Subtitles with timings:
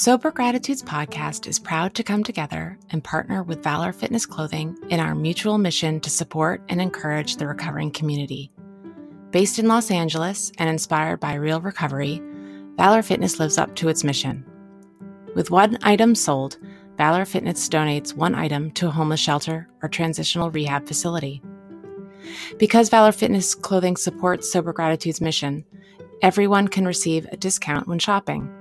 [0.00, 5.00] Sober Gratitudes podcast is proud to come together and partner with Valor Fitness Clothing in
[5.00, 8.52] our mutual mission to support and encourage the recovering community.
[9.32, 12.22] Based in Los Angeles and inspired by real recovery,
[12.76, 14.46] Valor Fitness lives up to its mission.
[15.34, 16.58] With one item sold,
[16.96, 21.42] Valor Fitness donates one item to a homeless shelter or transitional rehab facility.
[22.56, 25.64] Because Valor Fitness clothing supports Sober Gratitude's mission,
[26.22, 28.54] everyone can receive a discount when shopping.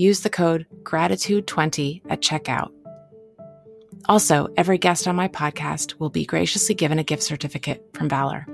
[0.00, 2.70] Use the code GRATITUDE20 at checkout.
[4.08, 8.46] Also, every guest on my podcast will be graciously given a gift certificate from Valor.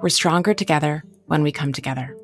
[0.00, 2.16] We're stronger together when we come together.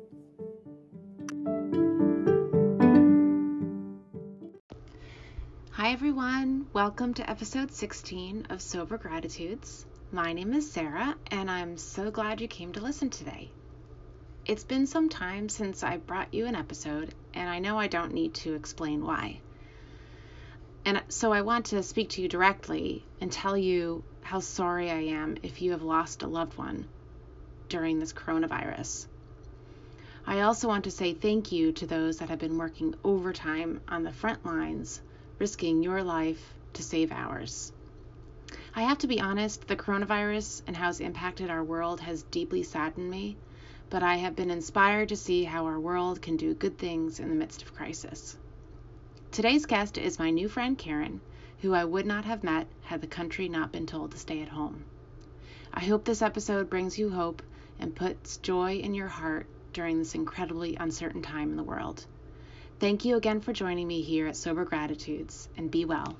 [5.69, 6.65] Hi, everyone.
[6.73, 9.85] Welcome to episode 16 of Sober Gratitudes.
[10.11, 13.51] My name is Sarah, and I'm so glad you came to listen today.
[14.51, 18.13] It's been some time since I brought you an episode, and I know I don't
[18.13, 19.39] need to explain why.
[20.83, 25.03] And so I want to speak to you directly and tell you how sorry I
[25.03, 26.85] am if you have lost a loved one
[27.69, 29.05] during this coronavirus.
[30.27, 34.03] I also want to say thank you to those that have been working overtime on
[34.03, 34.99] the front lines,
[35.39, 37.71] risking your life to save ours.
[38.75, 42.63] I have to be honest, the coronavirus and how it's impacted our world has deeply
[42.63, 43.37] saddened me,
[43.91, 47.27] but I have been inspired to see how our world can do good things in
[47.27, 48.37] the midst of crisis.
[49.31, 51.19] Today's guest is my new friend Karen,
[51.59, 54.47] who I would not have met had the country not been told to stay at
[54.47, 54.85] home.
[55.73, 57.41] I hope this episode brings you hope
[57.79, 62.05] and puts joy in your heart during this incredibly uncertain time in the world.
[62.79, 66.15] Thank you again for joining me here at Sober Gratitudes and be well.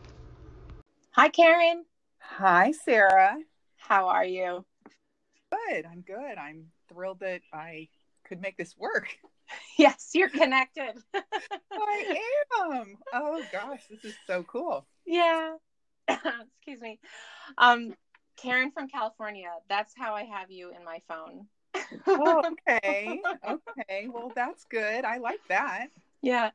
[1.12, 1.86] Hi, Karen.
[2.20, 3.38] Hi, Sarah.
[3.78, 4.66] How are you?
[5.52, 5.86] Good.
[5.86, 6.38] I'm good.
[6.38, 7.90] I'm thrilled that I
[8.28, 9.08] could make this work.
[9.78, 10.94] Yes, you're connected.
[11.74, 12.18] I
[12.70, 12.96] am.
[13.12, 14.86] Oh gosh, this is so cool.
[15.06, 15.56] Yeah.
[16.08, 17.00] Excuse me.
[17.58, 17.94] Um,
[18.38, 19.50] Karen from California.
[19.68, 21.48] That's how I have you in my phone.
[22.08, 23.22] oh, okay.
[23.46, 24.08] Okay.
[24.08, 25.04] Well, that's good.
[25.04, 25.88] I like that.
[26.22, 26.52] Yeah.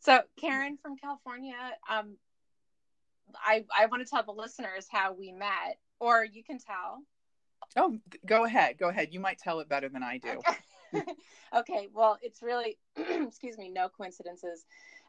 [0.00, 1.56] So, Karen from California,
[1.90, 2.16] um,
[3.34, 7.02] I I want to tell the listeners how we met, or you can tell.
[7.76, 8.78] Oh, go ahead.
[8.78, 9.08] Go ahead.
[9.12, 10.40] You might tell it better than I do.
[11.54, 11.88] Okay.
[11.94, 14.64] Well, it's really, excuse me, no coincidences.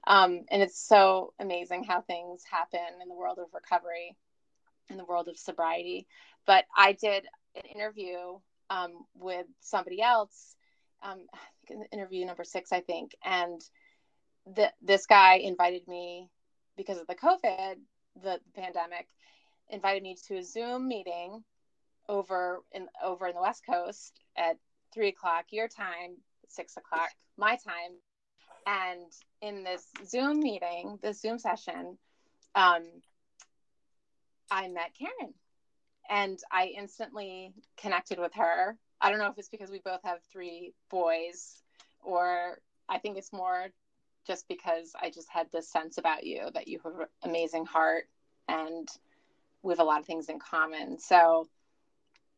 [0.05, 4.15] Um, and it's so amazing how things happen in the world of recovery,
[4.89, 6.07] in the world of sobriety.
[6.45, 7.25] But I did
[7.55, 10.55] an interview um, with somebody else,
[11.03, 11.25] um,
[11.91, 13.15] interview number six, I think.
[13.23, 13.61] And
[14.45, 16.29] the, this guy invited me
[16.77, 17.75] because of the COVID
[18.23, 19.07] the pandemic,
[19.69, 21.43] invited me to a Zoom meeting
[22.09, 24.57] over in over in the West Coast at
[24.93, 26.17] three o'clock your time,
[26.47, 27.97] six o'clock my time.
[28.65, 29.11] And
[29.41, 31.97] in this Zoom meeting, this Zoom session,
[32.55, 32.83] um,
[34.51, 35.33] I met Karen
[36.09, 38.77] and I instantly connected with her.
[38.99, 41.61] I don't know if it's because we both have three boys
[42.03, 42.59] or
[42.89, 43.67] I think it's more
[44.25, 48.05] just because I just had this sense about you that you have an amazing heart
[48.47, 48.87] and
[49.61, 50.99] we have a lot of things in common.
[50.99, 51.47] So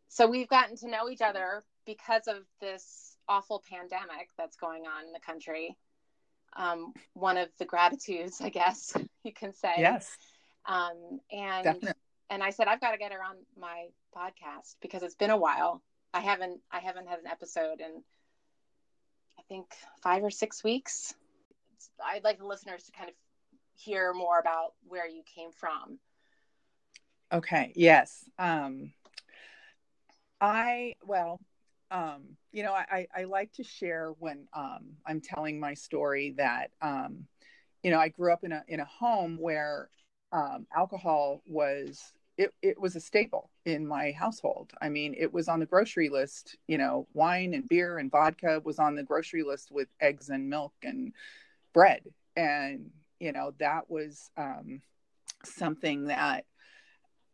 [0.10, 5.06] so we've gotten to know each other because of this awful pandemic that's going on
[5.06, 5.78] in the country.
[6.58, 9.76] Um, one of the gratitudes, I guess you can say.
[9.78, 10.10] Yes.
[10.66, 11.94] Um, and Definitely.
[12.32, 15.38] and I said I've got to get her on my podcast because it's been a
[15.38, 15.82] while.
[16.14, 18.04] I haven't I haven't had an episode in
[19.38, 19.68] I think
[20.02, 21.14] five or six weeks.
[22.04, 23.16] I'd like the listeners to kind of
[23.76, 26.00] hear more about where you came from.
[27.32, 27.74] Okay.
[27.76, 28.26] Yes.
[28.40, 28.92] Um,
[30.42, 31.40] I well,
[31.92, 36.72] um, you know, I, I like to share when um, I'm telling my story that
[36.82, 37.26] um,
[37.84, 39.90] you know I grew up in a in a home where
[40.32, 44.72] um, alcohol was it, it was a staple in my household.
[44.82, 46.56] I mean, it was on the grocery list.
[46.68, 50.50] You know, wine and beer and vodka was on the grocery list with eggs and
[50.50, 51.14] milk and
[51.74, 52.04] bread,
[52.36, 54.82] and you know that was um,
[55.44, 56.46] something that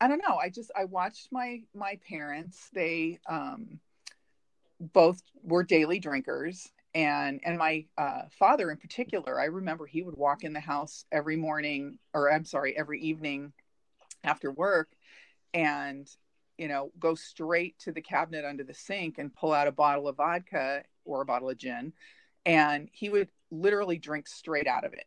[0.01, 0.35] I don't know.
[0.35, 2.69] I just I watched my my parents.
[2.73, 3.79] They um,
[4.79, 9.39] both were daily drinkers, and and my uh, father in particular.
[9.39, 13.53] I remember he would walk in the house every morning, or I'm sorry, every evening
[14.23, 14.89] after work,
[15.53, 16.09] and
[16.57, 20.07] you know go straight to the cabinet under the sink and pull out a bottle
[20.09, 21.93] of vodka or a bottle of gin,
[22.45, 25.05] and he would literally drink straight out of it.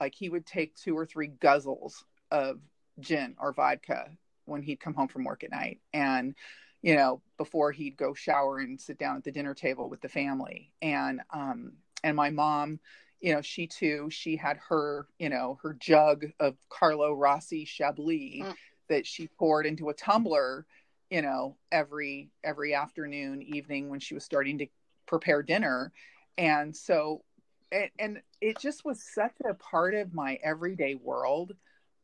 [0.00, 2.60] Like he would take two or three guzzles of
[3.00, 4.10] gin or vodka
[4.44, 6.34] when he'd come home from work at night and
[6.82, 10.08] you know before he'd go shower and sit down at the dinner table with the
[10.08, 10.72] family.
[10.82, 11.72] And um
[12.02, 12.80] and my mom
[13.20, 18.42] you know she too she had her you know her jug of carlo rossi chablis
[18.42, 18.54] mm.
[18.88, 20.64] that she poured into a tumbler
[21.10, 24.66] you know every every afternoon evening when she was starting to
[25.10, 25.92] prepare dinner.
[26.38, 27.24] And so
[27.72, 31.52] and, and it just was such a part of my everyday world.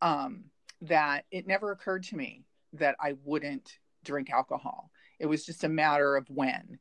[0.03, 0.45] Um
[0.83, 2.45] that it never occurred to me
[2.75, 4.91] that I wouldn't drink alcohol.
[5.19, 6.79] It was just a matter of when.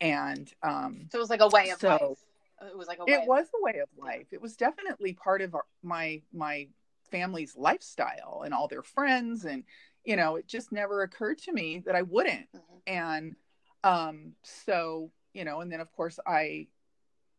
[0.00, 2.70] And um, so it was like a way of so life.
[2.70, 4.26] It was like a it was a way of life.
[4.32, 6.68] It was definitely part of our, my my
[7.10, 9.62] family's lifestyle and all their friends and
[10.04, 12.46] you know it just never occurred to me that I wouldn't.
[12.54, 12.76] Mm-hmm.
[12.86, 13.36] And
[13.84, 16.66] um, so you know, and then of course I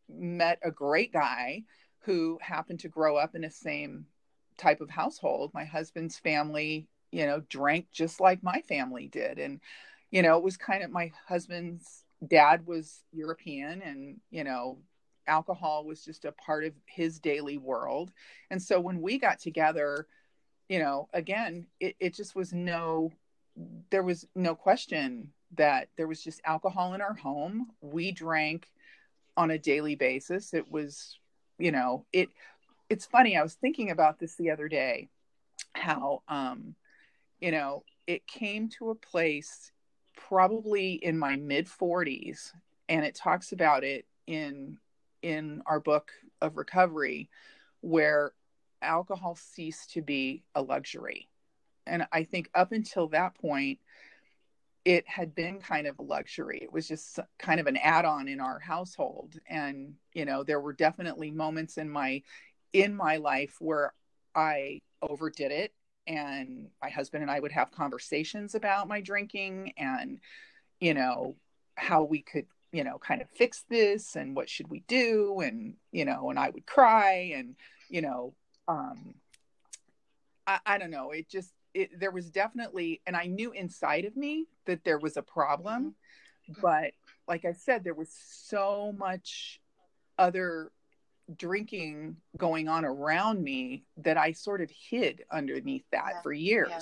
[0.08, 1.64] met a great guy
[2.02, 4.06] who happened to grow up in the same
[4.58, 5.52] type of household.
[5.54, 9.40] My husband's family, you know, drank just like my family did.
[9.40, 9.60] And,
[10.12, 14.80] you know, it was kind of my husband's dad was European and, you know,
[15.28, 18.12] alcohol was just a part of his daily world.
[18.50, 20.08] And so when we got together,
[20.70, 23.12] you know, again, it, it just was no,
[23.90, 27.68] there was no question that there was just alcohol in our home.
[27.82, 28.68] We drank
[29.36, 30.54] on a daily basis.
[30.54, 31.20] It was,
[31.58, 32.30] you know, it
[32.90, 33.38] it's funny.
[33.38, 35.10] I was thinking about this the other day,
[35.74, 36.76] how, um,
[37.40, 39.72] you know, it came to a place
[40.16, 42.52] probably in my mid 40s,
[42.90, 44.78] and it talks about it in
[45.22, 46.12] in our book
[46.42, 47.30] of recovery,
[47.82, 48.34] where
[48.82, 51.28] alcohol ceased to be a luxury.
[51.86, 53.80] And I think up until that point,
[54.86, 56.60] it had been kind of a luxury.
[56.62, 59.38] It was just kind of an add on in our household.
[59.50, 62.22] And, you know, there were definitely moments in my
[62.74, 63.94] in my life where
[64.36, 65.74] I overdid it
[66.08, 70.20] and my husband and I would have conversations about my drinking and
[70.80, 71.36] you know
[71.76, 75.76] how we could you know kind of fix this and what should we do and
[75.92, 77.56] you know and I would cry and
[77.90, 78.34] you know
[78.68, 79.16] um
[80.46, 84.16] I, I don't know it just it, there was definitely and I knew inside of
[84.16, 85.96] me that there was a problem
[86.50, 86.62] mm-hmm.
[86.62, 86.92] but
[87.28, 89.60] like I said there was so much
[90.18, 90.72] other
[91.36, 96.22] drinking going on around me that I sort of hid underneath that yeah.
[96.22, 96.70] for years.
[96.70, 96.80] Yeah.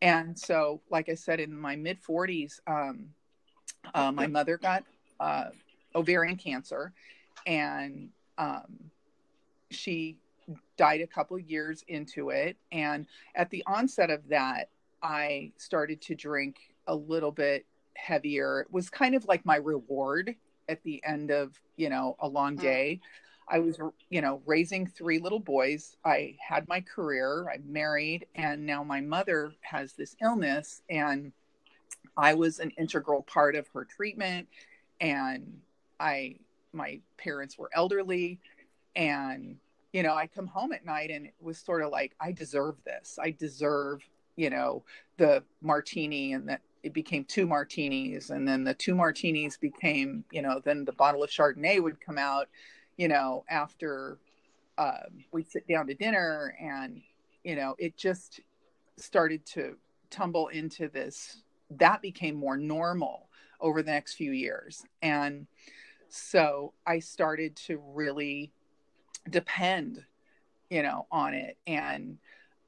[0.00, 3.08] And so, like I said, in my mid 40s, um,
[3.94, 4.84] uh, my mother got
[5.18, 5.46] uh,
[5.94, 6.92] ovarian cancer
[7.46, 8.90] and um,
[9.70, 10.16] she
[10.76, 12.56] died a couple years into it.
[12.70, 14.68] And at the onset of that,
[15.02, 18.60] I started to drink a little bit heavier.
[18.60, 20.34] It was kind of like my reward
[20.68, 22.60] at the end of, you know, a long mm.
[22.60, 23.00] day.
[23.02, 23.06] Mm
[23.50, 23.78] I was,
[24.10, 25.96] you know, raising three little boys.
[26.04, 30.82] I had my career, I'm married, and now my mother has this illness.
[30.90, 31.32] And
[32.16, 34.48] I was an integral part of her treatment.
[35.00, 35.60] And
[35.98, 36.36] I,
[36.72, 38.38] my parents were elderly.
[38.96, 39.56] And,
[39.92, 42.76] you know, I come home at night and it was sort of like, I deserve
[42.84, 43.18] this.
[43.20, 44.02] I deserve
[44.38, 44.84] you know
[45.18, 50.40] the martini and that it became two martinis and then the two martinis became you
[50.40, 52.48] know then the bottle of chardonnay would come out
[52.98, 54.18] you know after
[54.76, 57.00] um, we'd sit down to dinner and
[57.42, 58.40] you know it just
[58.98, 59.76] started to
[60.10, 63.28] tumble into this that became more normal
[63.60, 64.84] over the next few years.
[65.02, 65.46] And
[66.10, 68.50] so i started to really
[69.28, 70.02] depend
[70.70, 71.56] you know on it.
[71.66, 72.18] And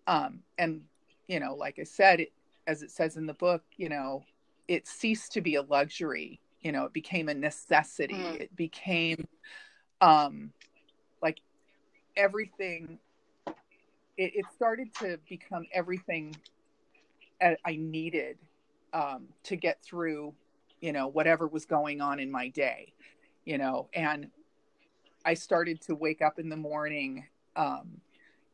[0.06, 0.82] um and
[1.26, 2.32] you know like i said it,
[2.66, 4.24] as it says in the book you know
[4.68, 6.40] it ceased to be a luxury.
[6.60, 8.14] You know it became a necessity.
[8.14, 8.40] Mm.
[8.40, 9.26] it became
[10.00, 10.52] um
[11.22, 11.40] like
[12.16, 12.98] everything
[14.16, 16.34] it, it started to become everything
[17.42, 18.36] I needed
[18.92, 20.34] um, to get through,
[20.80, 22.92] you know, whatever was going on in my day,
[23.44, 24.28] you know, and
[25.24, 27.26] I started to wake up in the morning,
[27.56, 28.00] um,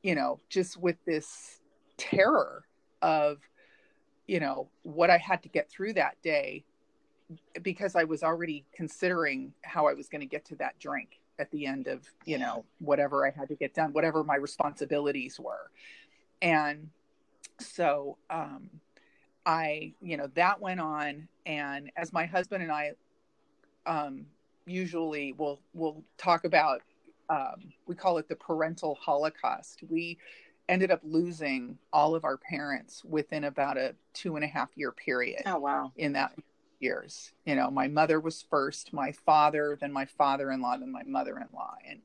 [0.02, 1.60] you know, just with this
[1.96, 2.64] terror
[3.02, 3.38] of,
[4.26, 6.64] you know, what I had to get through that day
[7.62, 11.50] because I was already considering how I was going to get to that drink at
[11.50, 15.70] the end of you know whatever i had to get done whatever my responsibilities were.
[16.42, 16.90] And
[17.58, 18.70] so um
[19.44, 21.28] i you know that went on.
[21.44, 22.92] And as my husband and i
[23.86, 24.26] um
[24.66, 26.82] usually will will talk about
[27.30, 29.82] um we call it the parental holocaust.
[29.88, 30.18] We
[30.68, 34.90] ended up losing all of our parents within about a two and a half year
[34.92, 35.92] period oh wow.
[35.96, 36.32] in that
[36.80, 37.32] years.
[37.44, 41.02] You know, my mother was first, my father, then my father in law, then my
[41.04, 41.74] mother in law.
[41.88, 42.00] And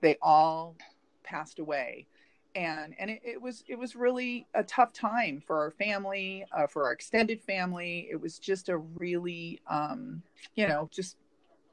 [0.00, 0.76] they all
[1.22, 2.06] passed away.
[2.54, 6.66] And, and it, it, was it was really a tough time for our family uh,
[6.66, 10.22] for our extended family it was just a really um,
[10.54, 11.16] you know just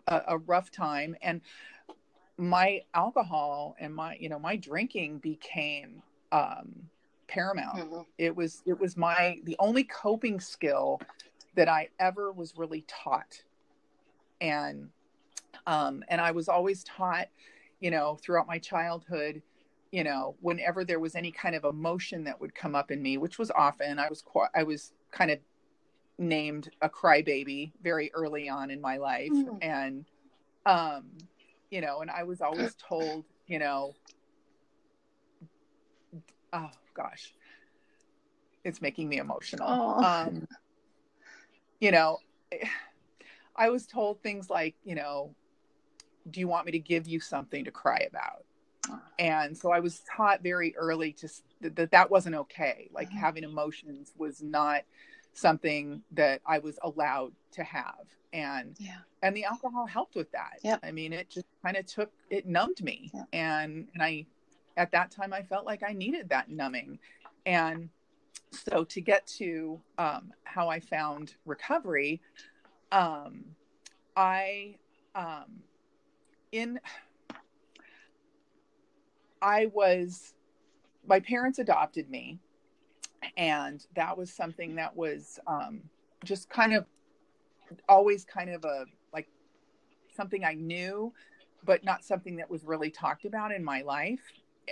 [0.07, 1.41] a, a rough time and
[2.37, 6.75] my alcohol and my you know my drinking became um,
[7.27, 8.01] paramount mm-hmm.
[8.17, 10.99] it was it was my the only coping skill
[11.55, 13.43] that I ever was really taught.
[14.41, 14.89] And
[15.67, 17.27] um, and I was always taught,
[17.79, 19.41] you know, throughout my childhood,
[19.91, 23.17] you know, whenever there was any kind of emotion that would come up in me,
[23.17, 25.39] which was often, I was I was kind of
[26.17, 29.57] named a crybaby very early on in my life, mm.
[29.61, 30.05] and
[30.65, 31.05] um,
[31.69, 33.93] you know, and I was always told, you know,
[36.53, 37.33] oh gosh,
[38.63, 39.67] it's making me emotional.
[40.03, 40.47] Um,
[41.85, 42.17] you know,
[43.55, 45.33] I was told things like, you know,
[46.29, 48.43] do you want me to give you something to cry about?
[49.17, 51.29] And so I was taught very early to
[51.61, 52.89] that that wasn't okay.
[52.91, 53.17] Like mm-hmm.
[53.17, 54.81] having emotions was not
[55.33, 58.05] something that I was allowed to have.
[58.33, 58.97] And yeah.
[59.23, 60.59] and the alcohol helped with that.
[60.63, 60.81] Yep.
[60.83, 63.09] I mean, it just kind of took it numbed me.
[63.13, 63.27] Yep.
[63.31, 64.25] And and I
[64.75, 66.99] at that time I felt like I needed that numbing.
[67.45, 67.89] And
[68.51, 72.21] so to get to um, how I found recovery,
[72.91, 73.43] um,
[74.15, 74.75] I
[75.13, 75.61] um,
[76.51, 76.79] in
[79.41, 80.33] I was
[81.07, 82.39] my parents adopted me,
[83.37, 85.81] and that was something that was um,
[86.23, 86.85] just kind of
[87.89, 89.27] always kind of a like
[90.15, 91.13] something I knew,
[91.63, 94.21] but not something that was really talked about in my life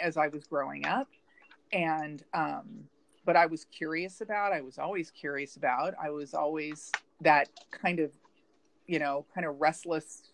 [0.01, 1.09] as I was growing up,
[1.71, 2.85] and um,
[3.25, 4.53] but I was curious about.
[4.53, 5.93] I was always curious about.
[6.01, 8.11] I was always that kind of,
[8.87, 10.31] you know, kind of restless,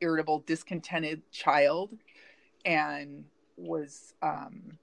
[0.00, 1.90] irritable, discontented child,
[2.64, 3.24] and
[3.56, 4.78] was um,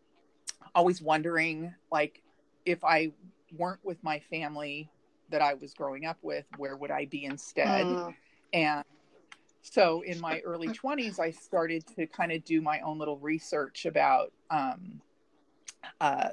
[0.75, 2.21] always wondering, like,
[2.65, 3.11] if I
[3.57, 4.89] weren't with my family
[5.29, 7.85] that I was growing up with, where would I be instead?
[7.85, 8.15] Mm.
[8.53, 8.83] And
[9.61, 13.85] so in my early 20s, I started to kind of do my own little research
[13.85, 15.01] about um,
[16.01, 16.29] uh,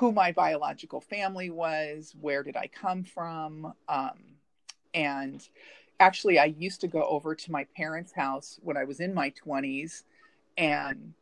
[0.00, 3.74] who my biological family was, where did I come from.
[3.86, 4.18] Um,
[4.94, 5.46] and
[6.00, 9.30] actually, I used to go over to my parents' house when I was in my
[9.46, 10.04] 20s.
[10.56, 11.12] And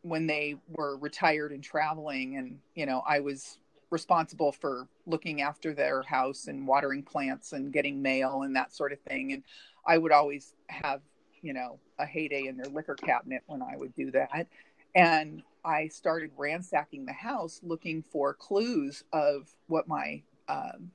[0.00, 3.58] when they were retired and traveling, and, you know, I was
[3.90, 8.92] responsible for looking after their house and watering plants and getting mail and that sort
[8.92, 9.34] of thing.
[9.34, 9.42] And
[9.86, 11.02] I would always have,
[11.42, 14.48] you know, a heyday in their liquor cabinet when I would do that.
[14.94, 20.90] And I started ransacking the house looking for clues of what my um,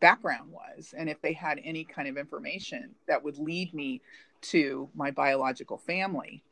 [0.00, 4.00] background was and if they had any kind of information that would lead me
[4.40, 6.42] to my biological family.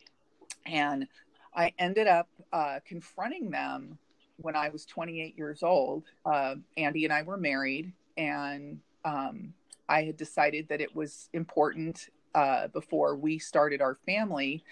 [0.66, 1.06] And
[1.54, 3.98] I ended up uh, confronting them
[4.38, 6.04] when I was 28 years old.
[6.24, 9.52] Uh, Andy and I were married, and um,
[9.88, 14.64] I had decided that it was important uh, before we started our family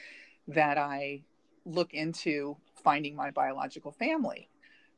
[0.48, 1.20] that I
[1.70, 4.48] look into finding my biological family.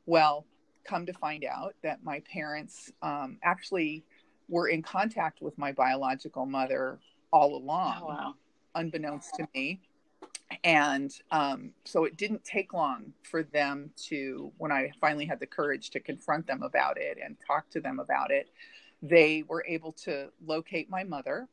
[0.07, 0.47] Well,
[0.85, 4.05] come to find out that my parents um, actually
[4.49, 6.99] were in contact with my biological mother
[7.33, 8.35] all along, oh, wow.
[8.75, 9.81] unbeknownst to me.
[10.65, 15.47] And um, so it didn't take long for them to, when I finally had the
[15.47, 18.51] courage to confront them about it and talk to them about it,
[19.01, 21.49] they were able to locate my mother.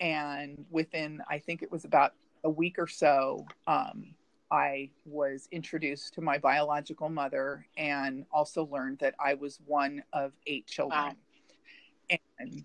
[0.00, 2.12] And within, I think it was about
[2.44, 4.14] a week or so, um,
[4.50, 10.32] I was introduced to my biological mother and also learned that I was one of
[10.46, 11.00] eight children.
[11.00, 12.18] Wow.
[12.40, 12.64] And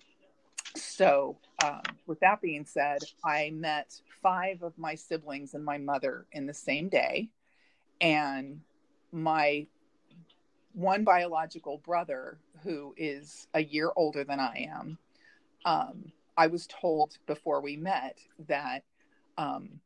[0.76, 6.26] so, um, with that being said, I met five of my siblings and my mother
[6.32, 7.30] in the same day.
[8.00, 8.62] And
[9.12, 9.68] my
[10.74, 14.98] one biological brother, who is a year older than I am,
[15.66, 18.84] um, I was told before we met that
[19.38, 19.80] um,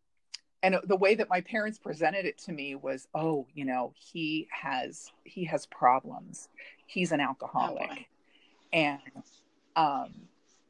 [0.64, 4.48] and the way that my parents presented it to me was oh you know he
[4.52, 6.50] has he has problems.
[6.86, 7.90] He's an alcoholic.
[7.92, 7.96] Oh,
[8.74, 9.00] and
[9.76, 10.14] um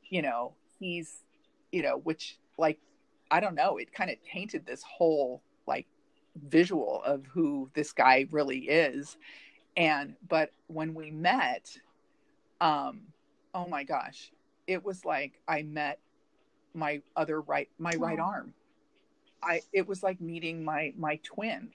[0.10, 1.24] you know he's
[1.72, 2.80] you know which like
[3.32, 5.88] i don't know it kind of tainted this whole like
[6.48, 9.18] visual of who this guy really is.
[9.76, 11.78] And but when we met
[12.62, 13.02] um
[13.54, 14.32] oh my gosh
[14.66, 16.00] it was like i met
[16.74, 18.54] my other right my right arm
[19.44, 21.72] I it was like meeting my my twin.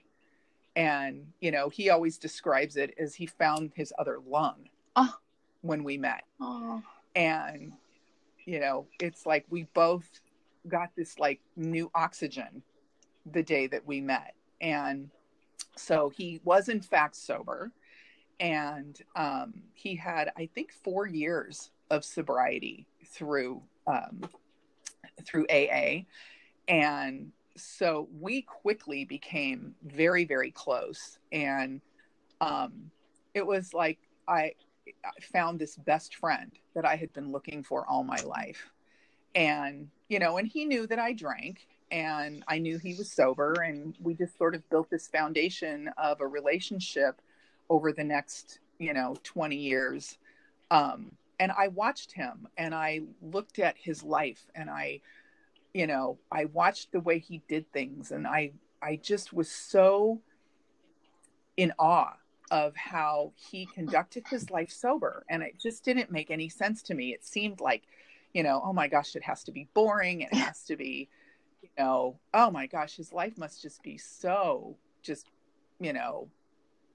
[0.75, 5.15] And you know, he always describes it as he found his other lung oh.
[5.61, 6.25] when we met.
[6.41, 6.83] Oh.
[7.15, 7.73] And
[8.45, 10.09] you know, it's like we both
[10.69, 12.63] got this like new oxygen
[13.31, 14.35] the day that we met.
[14.61, 15.11] And
[15.77, 17.73] so he was in fact sober
[18.41, 24.23] and um, he had i think four years of sobriety through um,
[25.25, 26.03] through aa
[26.69, 31.19] and so we quickly became very very close.
[31.31, 31.81] And
[32.41, 32.91] um,
[33.35, 34.55] it was like I,
[35.21, 38.71] found this best friend that i had been looking for all my life.
[39.35, 43.53] And you know and he knew that i drank and i knew he was sober.
[43.53, 47.21] And we just sort of built this foundation of a relationship
[47.71, 50.19] over the next you know 20 years.
[50.71, 55.01] Um, and i watched him and i looked at his life and i
[55.75, 60.21] you know, I watched the way he did things and I I just was so
[61.57, 62.15] in awe
[62.51, 66.95] of how he conducted his life sober and it just didn't make any sense to
[66.95, 67.15] me.
[67.15, 67.85] It seemed like,
[68.35, 71.09] you know, oh my gosh, it has to be boring, it has to be,
[71.63, 75.29] you know, oh my gosh, his life must just be so just,
[75.81, 76.29] you know,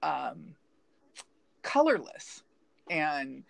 [0.02, 0.54] um
[1.62, 2.44] colorless
[2.88, 3.42] and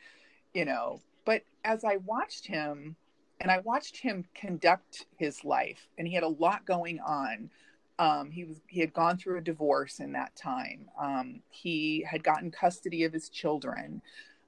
[0.55, 2.97] you know, but as I watched him
[3.41, 7.51] and I watched him conduct his life, and he had a lot going on.
[7.99, 10.89] Um, he was he had gone through a divorce in that time.
[11.01, 14.03] Um, he had gotten custody of his children.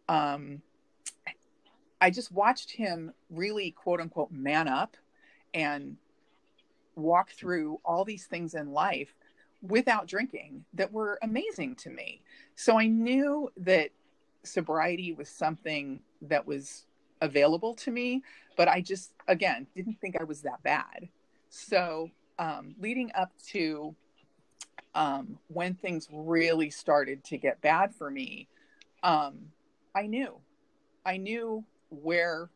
[0.08, 0.62] Um,
[2.00, 4.96] I just watched him really quote unquote man up
[5.52, 5.96] and
[6.96, 9.14] walk through all these things in life
[9.62, 12.22] without drinking that were amazing to me.
[12.54, 13.90] So I knew that
[14.42, 16.86] sobriety was something that was
[17.20, 18.22] available to me,
[18.56, 21.08] but I just, again, didn't think I was that bad.
[21.48, 23.94] So, um, leading up to
[24.94, 28.48] um, when things really started to get bad for me,
[29.02, 29.38] um,
[29.94, 30.36] I knew,
[31.04, 32.48] I knew where,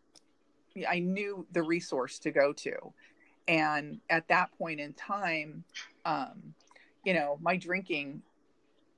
[0.88, 2.92] I knew the resource to go to.
[3.46, 5.64] And at that point in time,
[6.04, 6.54] um,
[7.04, 8.22] you know, my drinking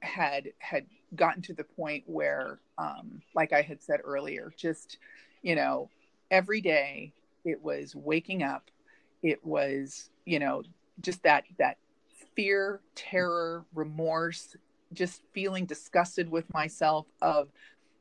[0.00, 4.98] had had gotten to the point where, um, like I had said earlier, just
[5.47, 5.89] you know,
[6.29, 7.13] every day
[7.45, 8.69] it was waking up.
[9.23, 10.65] It was, you know,
[11.01, 11.77] just that, that
[12.35, 14.57] fear, terror, remorse,
[14.93, 17.49] just feeling disgusted with myself of,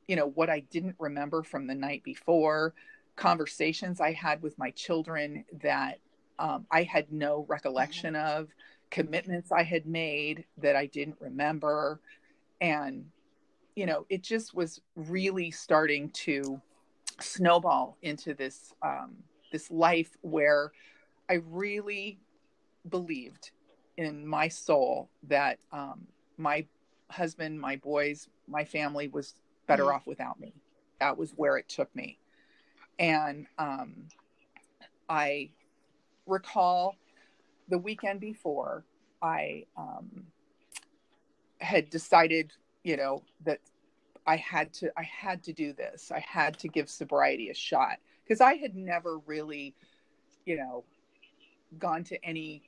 [0.08, 2.74] you know, what I didn't remember from the night before,
[3.16, 6.00] conversations I had with my children that
[6.40, 8.40] um, I had no recollection mm-hmm.
[8.42, 8.48] of,
[8.90, 12.00] commitments I had made that I didn't remember.
[12.60, 13.06] And,
[13.76, 16.60] you know, it just was really starting to
[17.20, 19.16] snowball into this um,
[19.52, 20.72] this life where
[21.30, 22.20] I really
[22.90, 23.52] believed
[23.98, 26.66] in my soul that um, my
[27.10, 29.36] husband, my boys, my family was
[29.68, 29.96] better mm-hmm.
[29.96, 30.54] off without me.
[31.00, 32.18] That was where it took me,
[33.00, 34.08] and um,
[35.10, 35.50] I
[36.26, 36.96] recall
[37.70, 38.84] the weekend before
[39.22, 40.26] I um,
[41.60, 42.52] had decided,
[42.84, 43.60] you know, that
[44.28, 46.12] I had to I had to do this.
[46.12, 49.76] I had to give sobriety a shot because I had never really,
[50.46, 50.84] you know,
[51.78, 52.64] gone to any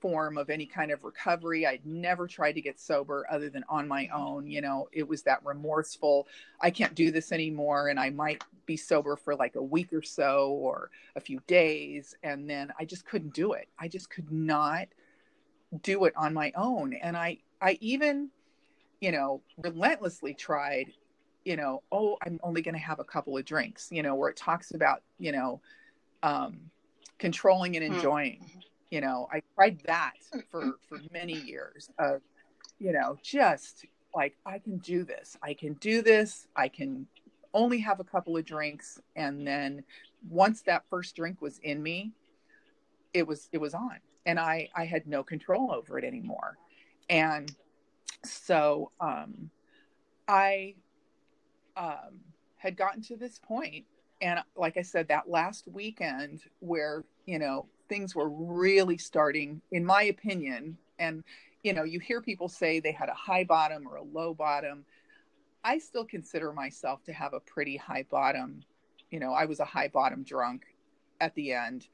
[0.00, 1.66] form of any kind of recovery.
[1.66, 4.46] I'd never tried to get sober other than on my own.
[4.46, 6.28] You know, it was that remorseful,
[6.60, 7.88] I can't do this anymore.
[7.88, 12.14] And I might be sober for like a week or so or a few days.
[12.22, 13.68] And then I just couldn't do it.
[13.78, 14.88] I just could not
[15.82, 16.92] do it on my own.
[16.94, 18.30] And I, I even,
[19.00, 20.92] you know, relentlessly tried,
[21.44, 24.28] you know, oh, I'm only going to have a couple of drinks, you know, where
[24.28, 25.60] it talks about, you know,
[26.22, 26.58] um,
[27.20, 27.94] controlling and hmm.
[27.94, 28.40] enjoying.
[28.44, 28.60] Mm-hmm.
[28.90, 30.14] You know i tried that
[30.50, 32.22] for for many years of
[32.80, 33.84] you know just
[34.16, 35.36] like i can do this.
[35.42, 36.48] I can do this.
[36.56, 37.06] I can
[37.54, 39.00] only have a couple of drinks.
[39.14, 39.84] And then
[40.28, 42.10] once that first drink was in me
[43.14, 43.98] it was it was on.
[44.26, 46.56] And i i had no control over it anymore.
[47.08, 47.54] And
[48.24, 49.50] so um
[50.28, 50.74] i
[51.76, 52.20] um
[52.56, 53.84] had gotten to this point
[54.20, 59.84] and like i said that last weekend where you know things were really starting, in
[59.84, 61.22] my opinion, and
[61.62, 64.86] you know, you hear people say they had a high bottom or a low bottom.
[65.62, 68.62] I still consider myself to have a pretty high bottom.
[69.10, 70.62] You know, I was a high bottom drunk
[71.20, 71.88] at the end.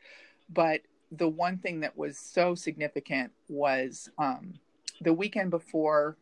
[0.50, 4.54] But the one thing that was so significant was um,
[5.00, 6.16] the weekend before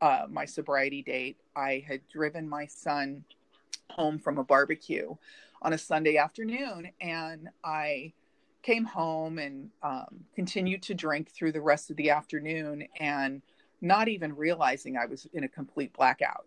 [0.00, 3.24] uh, my sobriety date, I had driven my son
[3.90, 5.14] home from a barbecue
[5.62, 6.90] on a Sunday afternoon.
[7.00, 8.12] And I
[8.62, 13.42] came home and um, continued to drink through the rest of the afternoon and
[13.80, 16.46] not even realizing I was in a complete blackout.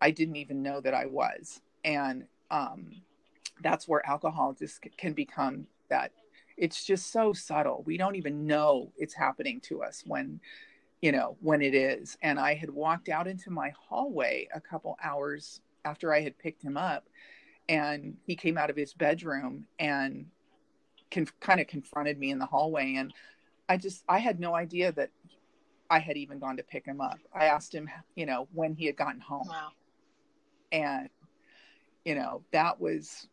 [0.00, 1.60] I didn't even know that I was.
[1.84, 3.02] And um,
[3.62, 6.12] that's where alcohol just can become that
[6.60, 7.82] it's just so subtle.
[7.86, 10.40] We don't even know it's happening to us when,
[11.00, 12.16] you know, when it is.
[12.22, 16.62] And I had walked out into my hallway a couple hours after I had picked
[16.62, 17.04] him up
[17.70, 20.26] and he came out of his bedroom and
[21.40, 23.12] kind of confronted me in the hallway and
[23.68, 25.10] i just i had no idea that
[25.88, 28.86] i had even gone to pick him up i asked him you know when he
[28.86, 29.68] had gotten home wow.
[30.72, 31.08] and
[32.04, 33.28] you know that was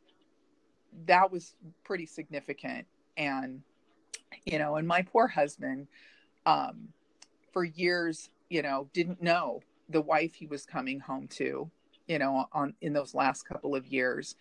[1.06, 2.86] that was pretty significant
[3.18, 3.62] and
[4.46, 5.88] you know and my poor husband
[6.46, 6.88] um
[7.58, 11.68] for years you know didn't know the wife he was coming home to
[12.08, 14.36] you know on in those last couple of years.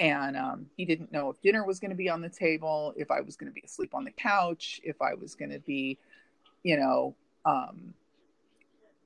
[0.00, 3.10] And um, he didn't know if dinner was going to be on the table if
[3.10, 5.98] i was going to be asleep on the couch if i was going to be
[6.62, 7.92] you know um,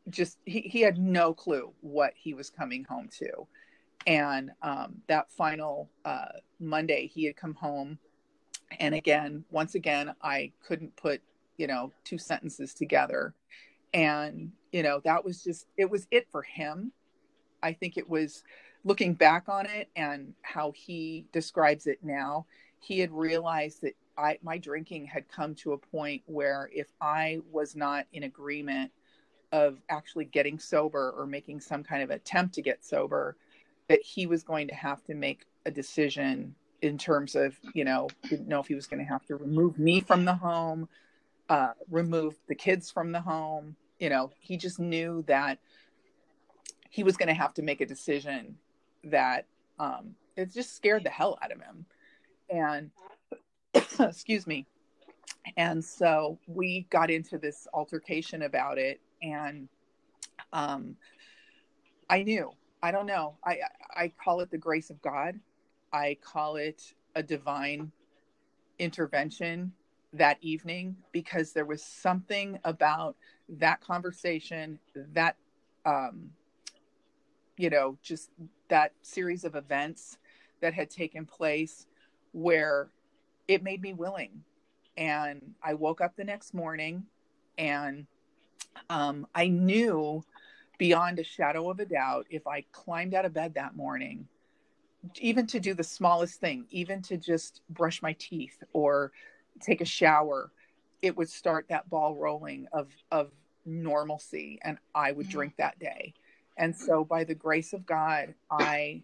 [0.09, 3.48] just he, he had no clue what he was coming home to.
[4.07, 7.98] And um, that final uh, monday he had come home.
[8.79, 11.20] And again once again i couldn't put
[11.56, 13.34] you know two sentences together.
[13.94, 16.92] And you know that was just it was it for him.
[17.62, 18.42] I think it was
[18.86, 22.46] looking back on it and how he describes it now,
[22.78, 27.40] he had realized that I my drinking had come to a point where if I
[27.50, 28.92] was not in agreement
[29.52, 33.36] of actually getting sober or making some kind of attempt to get sober,
[33.88, 38.08] that he was going to have to make a decision in terms of, you know,
[38.28, 40.88] didn't know if he was going to have to remove me from the home,
[41.48, 43.76] uh, remove the kids from the home.
[43.98, 45.59] You know, he just knew that
[46.90, 48.56] he was going to have to make a decision
[49.04, 49.46] that
[49.78, 51.87] um, it just scared the hell out of him.
[52.50, 52.90] And
[54.00, 54.66] excuse me.
[55.56, 59.68] And so we got into this altercation about it, and
[60.52, 60.96] um,
[62.11, 62.50] I knew.
[62.82, 63.37] I don't know.
[63.44, 63.61] I
[63.94, 65.38] I call it the grace of God.
[65.92, 66.82] I call it
[67.14, 67.92] a divine
[68.78, 69.72] intervention
[70.18, 73.16] that evening because there was something about
[73.48, 74.79] that conversation
[75.12, 75.37] that
[75.85, 76.31] um,
[77.57, 78.31] you know, just
[78.68, 80.18] that series of events
[80.61, 81.87] that had taken place
[82.33, 82.88] where
[83.48, 84.42] it made me willing.
[84.96, 87.05] And I woke up the next morning
[87.59, 88.07] and
[88.90, 90.22] um, I knew
[90.79, 94.29] beyond a shadow of a doubt if I climbed out of bed that morning,
[95.20, 99.12] even to do the smallest thing, even to just brush my teeth or
[99.60, 100.50] take a shower,
[101.02, 103.30] it would start that ball rolling of, of
[103.64, 105.32] normalcy and I would mm-hmm.
[105.32, 106.14] drink that day.
[106.56, 109.02] And so, by the grace of God, I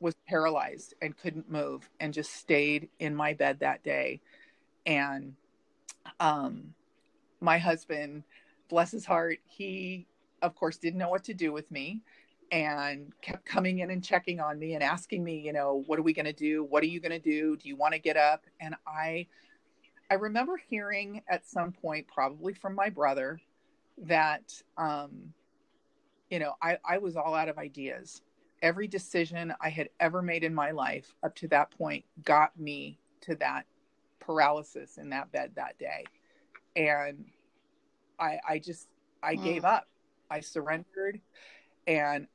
[0.00, 4.20] was paralyzed and couldn't move and just stayed in my bed that day.
[4.84, 5.34] And
[6.20, 6.74] um,
[7.40, 8.22] my husband,
[8.68, 10.06] bless his heart, he,
[10.42, 12.00] of course, didn't know what to do with me
[12.50, 16.02] and kept coming in and checking on me and asking me, you know, what are
[16.02, 16.64] we going to do?
[16.64, 17.56] What are you going to do?
[17.56, 18.44] Do you want to get up?
[18.60, 19.26] And I,
[20.10, 23.40] I remember hearing at some point, probably from my brother,
[23.98, 25.32] that um,
[26.30, 28.22] you know, I, I was all out of ideas.
[28.62, 32.98] Every decision I had ever made in my life up to that point got me
[33.22, 33.66] to that
[34.20, 36.04] paralysis in that bed that day.
[36.76, 37.24] and
[38.18, 38.88] I I just
[39.22, 39.44] I mm.
[39.44, 39.88] gave up.
[40.30, 41.20] I surrendered
[41.86, 42.26] and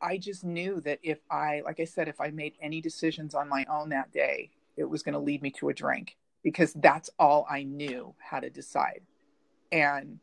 [0.00, 3.48] I just knew that if I like I said if I made any decisions on
[3.48, 6.16] my own that day, it was going to lead me to a drink
[6.46, 9.00] because that's all I knew how to decide.
[9.72, 10.20] And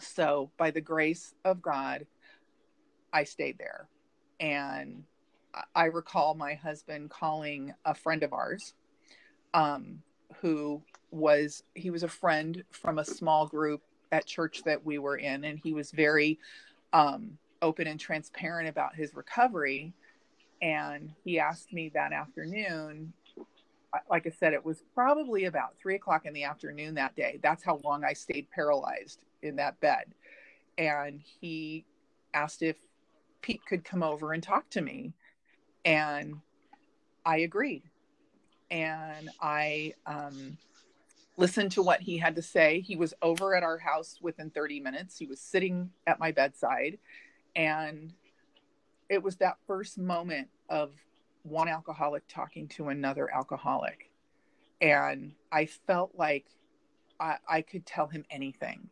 [0.00, 2.04] so by the grace of God,
[3.12, 3.86] I stayed there.
[4.40, 5.04] And
[5.72, 8.74] I recall my husband calling a friend of ours
[9.54, 10.02] um,
[10.40, 10.82] who
[11.12, 15.44] was he was a friend from a small group at church that we were in
[15.44, 16.40] and he was very
[16.92, 19.92] um, open and transparent about his recovery
[20.60, 23.12] and he asked me that afternoon
[24.10, 27.62] like i said it was probably about three o'clock in the afternoon that day that's
[27.62, 30.04] how long i stayed paralyzed in that bed
[30.78, 31.84] and he
[32.34, 32.76] asked if
[33.42, 35.12] pete could come over and talk to me
[35.84, 36.36] and
[37.24, 37.82] i agreed
[38.70, 40.58] and i um,
[41.36, 42.80] listened to what he had to say.
[42.80, 45.18] He was over at our house within 30 minutes.
[45.18, 46.98] He was sitting at my bedside.
[47.54, 48.12] And
[49.08, 50.92] it was that first moment of
[51.46, 54.10] one alcoholic talking to another alcoholic.
[54.80, 56.46] And I felt like
[57.18, 58.88] I, I could tell him anything.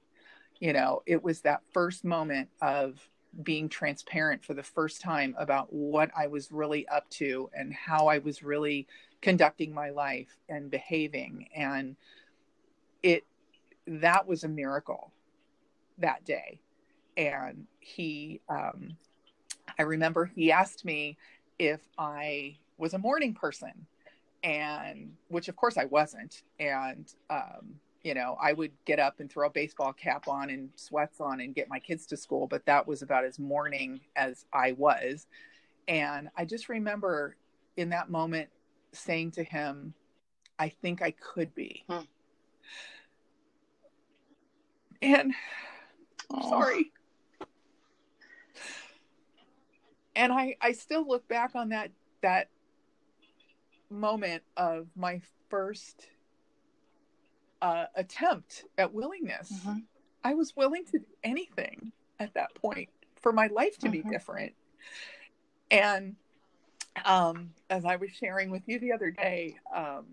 [0.61, 2.99] You know, it was that first moment of
[3.43, 8.07] being transparent for the first time about what I was really up to and how
[8.07, 8.87] I was really
[9.21, 11.49] conducting my life and behaving.
[11.55, 11.97] And
[13.03, 13.25] it
[13.87, 15.12] that was a miracle
[15.99, 16.59] that day
[17.17, 18.97] and he um,
[19.79, 21.17] i remember he asked me
[21.66, 23.87] if i was a morning person
[24.42, 29.31] and which of course i wasn't and um, you know i would get up and
[29.31, 32.64] throw a baseball cap on and sweats on and get my kids to school but
[32.66, 35.27] that was about as morning as i was.
[35.88, 37.37] And i just remember
[37.77, 38.48] in that moment
[38.92, 39.94] saying to him
[40.59, 41.85] i think i could be.
[41.88, 42.05] Hmm.
[45.03, 45.33] And
[46.31, 46.48] oh.
[46.48, 46.92] sorry
[50.16, 51.90] and i i still look back on that
[52.22, 52.48] that
[53.90, 56.09] moment of my first
[57.62, 59.79] uh, attempt at willingness mm-hmm.
[60.22, 64.09] i was willing to do anything at that point for my life to mm-hmm.
[64.09, 64.53] be different
[65.70, 66.16] and
[67.05, 70.05] um, as i was sharing with you the other day um,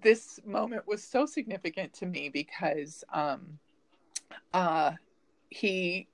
[0.00, 3.58] this moment was so significant to me because um,
[4.54, 4.92] uh,
[5.50, 6.06] he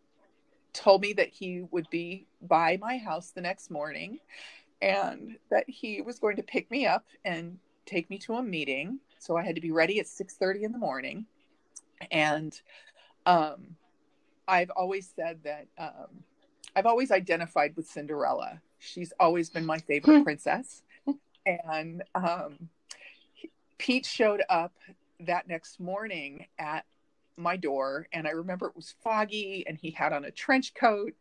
[0.72, 4.18] told me that he would be by my house the next morning
[4.81, 9.00] and that he was going to pick me up and take me to a meeting.
[9.18, 11.26] So i had to be ready at 6.30 in the morning.
[12.11, 12.59] And
[13.26, 13.76] um,
[14.46, 16.22] i've always said that um,
[16.76, 18.61] i've always identified with cinderella.
[18.78, 20.22] She's always been my favorite hmm.
[20.22, 20.83] princess.
[21.46, 22.68] And um,
[23.78, 24.72] pete showed up
[25.20, 26.85] that next morning at
[27.38, 31.14] my door and I remember it was foggy and he had on a trench coat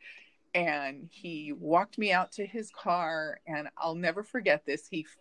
[0.54, 4.88] and he walked me out to his car and I'll never forget this.
[4.90, 5.18] He f-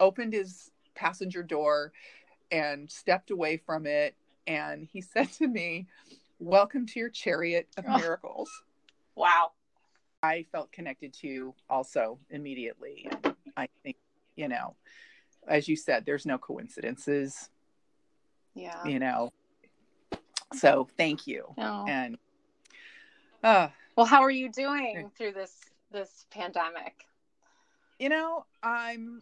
[0.00, 1.92] opened his passenger door
[2.50, 4.14] and stepped away from it
[4.46, 5.86] and he said to me,
[6.38, 7.98] "Welcome to your chariot of oh.
[7.98, 8.50] miracles."
[9.14, 9.52] Wow.
[10.22, 13.08] I felt connected to you also immediately.
[13.10, 13.96] And I think,
[14.34, 14.74] you know,
[15.46, 17.50] as you said, there's no coincidences.
[18.54, 18.84] Yeah.
[18.86, 19.32] You know,
[20.54, 21.44] so thank you.
[21.58, 21.84] Oh.
[21.86, 22.18] And
[23.42, 27.06] uh, well, how are you doing through this this pandemic?
[27.98, 29.20] You know, I'm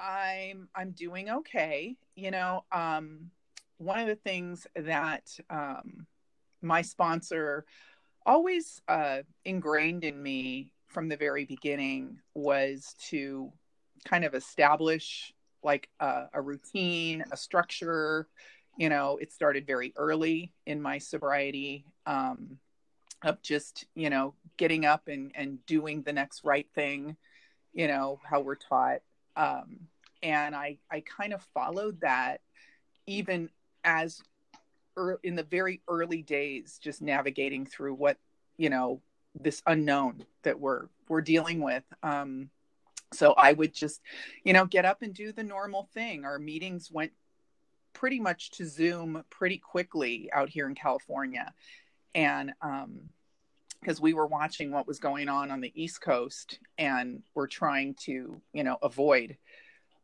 [0.00, 1.96] I'm I'm doing okay.
[2.14, 3.30] You know, um,
[3.78, 6.06] one of the things that um,
[6.62, 7.64] my sponsor
[8.24, 13.52] always uh, ingrained in me from the very beginning was to
[14.04, 18.28] kind of establish like a, a routine, a structure,
[18.76, 22.58] you know it started very early in my sobriety um,
[23.22, 27.16] of just you know getting up and and doing the next right thing
[27.72, 29.00] you know how we're taught.
[29.36, 29.80] Um,
[30.22, 32.40] and i i kind of followed that
[33.06, 33.50] even
[33.84, 34.22] as
[34.98, 38.18] er, in the very early days just navigating through what
[38.56, 39.00] you know
[39.38, 41.84] this unknown that we're we're dealing with.
[42.02, 42.50] Um
[43.12, 44.00] so i would just
[44.42, 46.24] you know get up and do the normal thing.
[46.24, 47.12] Our meetings went
[47.96, 51.50] pretty much to Zoom pretty quickly out here in California.
[52.14, 52.52] And
[53.80, 57.46] because um, we were watching what was going on on the East Coast and we're
[57.46, 59.38] trying to, you know, avoid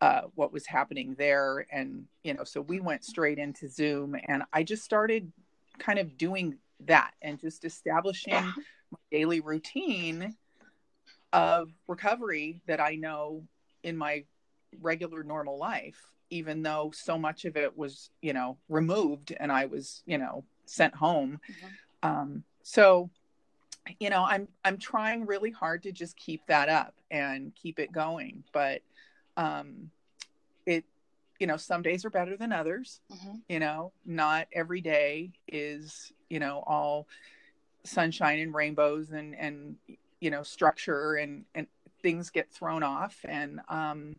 [0.00, 1.66] uh, what was happening there.
[1.70, 5.30] And, you know, so we went straight into Zoom and I just started
[5.78, 8.32] kind of doing that and just establishing
[8.90, 10.34] my daily routine
[11.34, 13.44] of recovery that I know
[13.82, 14.24] in my
[14.80, 16.00] regular normal life
[16.32, 20.44] even though so much of it was, you know, removed and I was, you know,
[20.64, 21.38] sent home.
[21.50, 22.08] Mm-hmm.
[22.08, 23.10] Um, so,
[24.00, 27.92] you know, I'm I'm trying really hard to just keep that up and keep it
[27.92, 28.44] going.
[28.52, 28.80] But
[29.36, 29.90] um,
[30.64, 30.84] it,
[31.38, 33.00] you know, some days are better than others.
[33.12, 33.34] Mm-hmm.
[33.50, 37.06] You know, not every day is, you know, all
[37.84, 39.76] sunshine and rainbows and and
[40.20, 41.66] you know structure and and
[42.00, 44.16] things get thrown off and um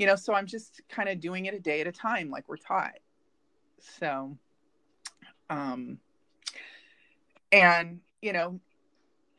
[0.00, 2.48] you know so i'm just kind of doing it a day at a time like
[2.48, 2.98] we're taught.
[3.98, 4.36] So
[5.50, 5.98] um
[7.52, 8.58] and you know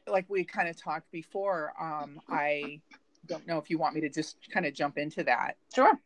[0.08, 2.80] like we kind of talked before um i
[3.26, 5.58] don't know if you want me to just kind of jump into that.
[5.74, 6.00] Sure.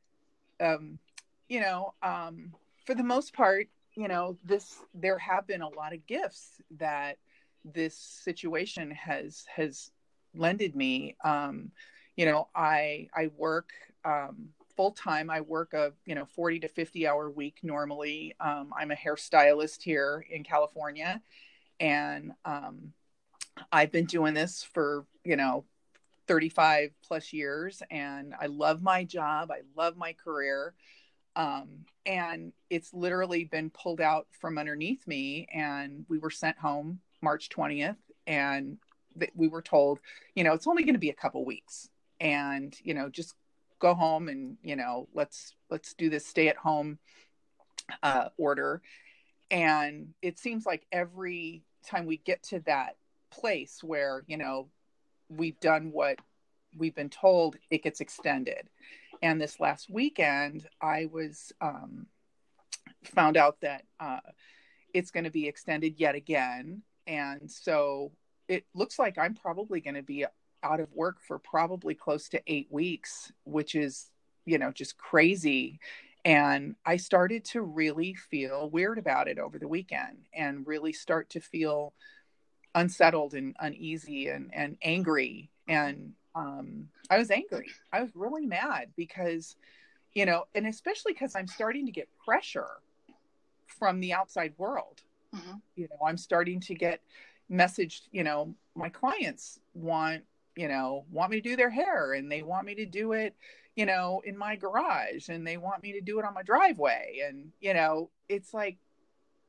[0.61, 0.99] Um
[1.49, 2.53] you know um
[2.85, 7.17] for the most part you know this there have been a lot of gifts that
[7.65, 9.91] this situation has has
[10.33, 11.17] lended me.
[11.25, 11.71] Um
[12.15, 13.71] you know i i work
[14.05, 18.35] um full time i work a you know 40 to 50 hour week normally.
[18.39, 21.21] Um, i'm a hairstylist here in california.
[21.79, 22.93] And um
[23.71, 25.65] i've been doing this for you know
[26.27, 27.81] 35 plus years.
[27.91, 29.51] And i love my job.
[29.51, 30.73] I love my career.
[31.35, 35.47] Um, and it's literally been pulled out from underneath me.
[35.53, 38.77] And we were sent home March 20th, and
[39.19, 39.99] th- we were told,
[40.35, 41.89] you know, it's only going to be a couple weeks,
[42.19, 43.33] and you know, just
[43.85, 46.97] go home and you know, let's let's do this stay at home
[48.03, 48.81] uh, order.
[49.51, 52.97] And it seems like every time we get to that
[53.31, 54.69] place where you know
[55.29, 56.19] we've done what
[56.77, 58.67] we've been told, it gets extended.
[59.21, 62.07] And this last weekend, I was um,
[63.03, 64.19] found out that uh,
[64.93, 68.11] it's going to be extended yet again and so
[68.47, 70.25] it looks like I'm probably going to be
[70.65, 74.07] out of work for probably close to eight weeks, which is,
[74.45, 75.79] you know, just crazy.
[76.25, 81.29] And I started to really feel weird about it over the weekend and really start
[81.31, 81.93] to feel
[82.73, 85.49] unsettled and uneasy and, and angry.
[85.67, 87.69] And um, I was angry.
[87.93, 89.55] I was really mad because,
[90.13, 92.69] you know, and especially because I'm starting to get pressure
[93.67, 95.03] from the outside world
[95.35, 95.57] Mm-hmm.
[95.75, 97.01] You know, I'm starting to get
[97.51, 100.23] messaged, you know, my clients want,
[100.55, 103.35] you know, want me to do their hair and they want me to do it,
[103.75, 107.19] you know, in my garage and they want me to do it on my driveway.
[107.27, 108.77] And, you know, it's like,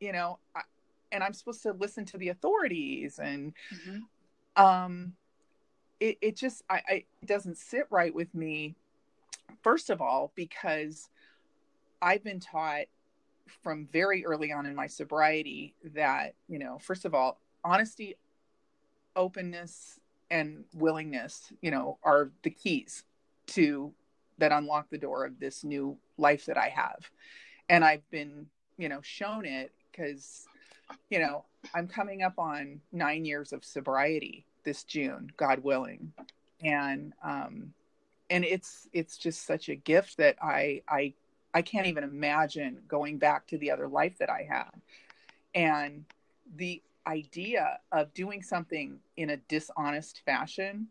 [0.01, 0.63] you know, I,
[1.13, 4.63] and I'm supposed to listen to the authorities and, mm-hmm.
[4.63, 5.13] um,
[6.01, 8.75] it, it just, I, I, it doesn't sit right with me.
[9.63, 11.09] First of all, because
[12.03, 12.87] I've been taught
[13.63, 18.17] from very early on in my sobriety that, you know, first of all, honesty,
[19.15, 19.99] openness,
[20.31, 23.05] and willingness, you know, are the keys
[23.49, 23.93] to
[24.39, 27.11] that unlock the door of this new life that I have.
[27.69, 30.47] And I've been, you know, shown it because,
[31.11, 36.13] you know, I'm coming up on nine years of sobriety this June, God willing.
[36.63, 37.73] And, um,
[38.29, 41.15] and it's, it's just such a gift that I, I
[41.57, 44.73] I can't even imagine going back to the other life that I had.
[45.55, 46.05] And
[46.55, 50.89] the idea of doing something in a dishonest fashion,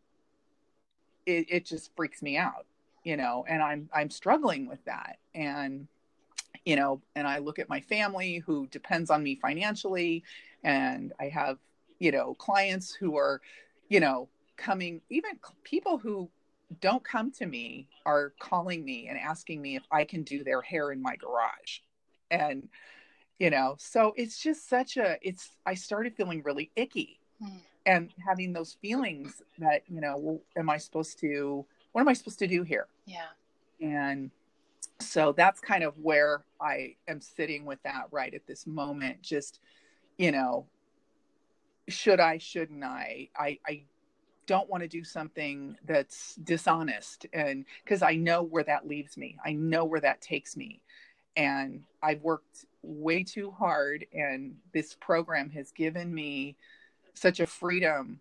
[1.26, 2.66] it, it just freaks me out,
[3.04, 5.18] you know, and I'm I'm struggling with that.
[5.34, 5.88] And
[6.66, 10.24] you know, and I look at my family who depends on me financially,
[10.64, 11.60] and I have,
[12.00, 13.42] you know, clients who are,
[13.90, 15.32] you know, coming, even
[15.64, 16.30] people who
[16.82, 20.62] don't come to me are calling me and asking me if I can do their
[20.62, 21.80] hair in my garage.
[22.32, 22.68] And,
[23.40, 27.60] you know, so it's just such a, it's, I started feeling really icky mm.
[27.86, 32.14] and having those feelings that, you know, well, am I supposed to, what am I
[32.14, 32.88] supposed to do here?
[33.06, 33.28] Yeah.
[33.82, 34.32] And
[35.00, 39.22] so that's kind of where I am sitting with that right at this moment.
[39.22, 39.60] Just,
[40.18, 40.66] you know,
[41.90, 43.30] should I, shouldn't I?
[43.38, 43.84] I, I
[44.48, 49.38] don't want to do something that's dishonest and because I know where that leaves me.
[49.44, 50.82] I know where that takes me.
[51.36, 56.56] And I've worked way too hard and this program has given me
[57.14, 58.20] such a freedom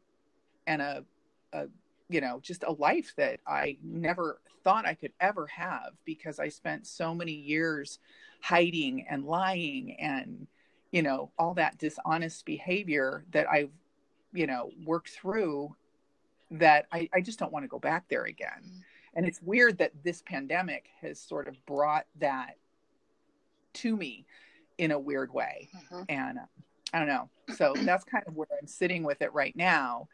[0.67, 1.05] and a,
[1.53, 1.67] a
[2.09, 6.49] you know, just a life that I never thought I could ever have because I
[6.49, 7.99] spent so many years
[8.41, 10.47] hiding and lying and
[10.91, 13.71] you know all that dishonest behavior that I've
[14.33, 15.75] you know worked through
[16.51, 18.85] that I, I just don't want to go back there again.
[19.15, 22.57] And it's weird that this pandemic has sort of brought that
[23.75, 24.27] to me
[24.79, 25.68] in a weird way.
[25.77, 26.03] Mm-hmm.
[26.09, 26.43] And uh,
[26.93, 27.29] I don't know.
[27.57, 30.09] So that's kind of where I'm sitting with it right now.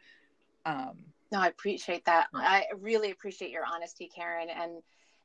[0.66, 2.26] Um, no, I appreciate that.
[2.34, 4.48] I really appreciate your honesty, Karen.
[4.50, 4.82] And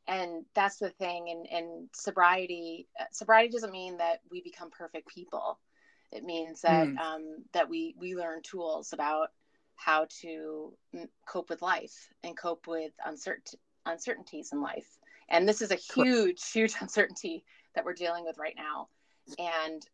[0.07, 5.07] and that's the thing and and sobriety uh, sobriety doesn't mean that we become perfect
[5.07, 5.59] people
[6.11, 6.97] it means that mm.
[6.99, 9.29] um, that we we learn tools about
[9.75, 10.73] how to
[11.27, 14.97] cope with life and cope with uncertain uncertainties in life
[15.29, 17.43] and this is a huge huge uncertainty
[17.75, 18.87] that we're dealing with right now
[19.39, 19.85] and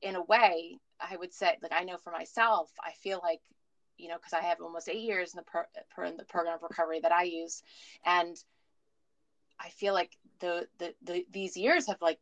[0.00, 3.40] in a way i would say like i know for myself i feel like
[3.98, 6.62] you know because i have almost eight years in the, pro, in the program of
[6.62, 7.62] recovery that i use
[8.04, 8.36] and
[9.64, 12.18] I feel like the, the, the these years have like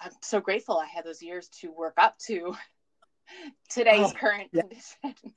[0.00, 2.54] I'm so grateful I had those years to work up to
[3.68, 4.62] today's oh, current yeah.
[4.62, 5.32] condition.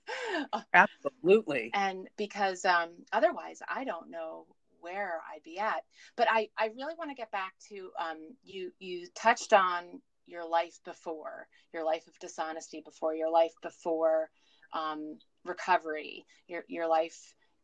[0.74, 1.72] Absolutely.
[1.74, 4.45] And because um, otherwise, I don't know
[4.82, 5.84] where I'd be at.
[6.17, 8.71] But I, I really want to get back to um, you.
[8.79, 14.29] You touched on your life before, your life of dishonesty before, your life before
[14.73, 17.17] um, recovery, your your life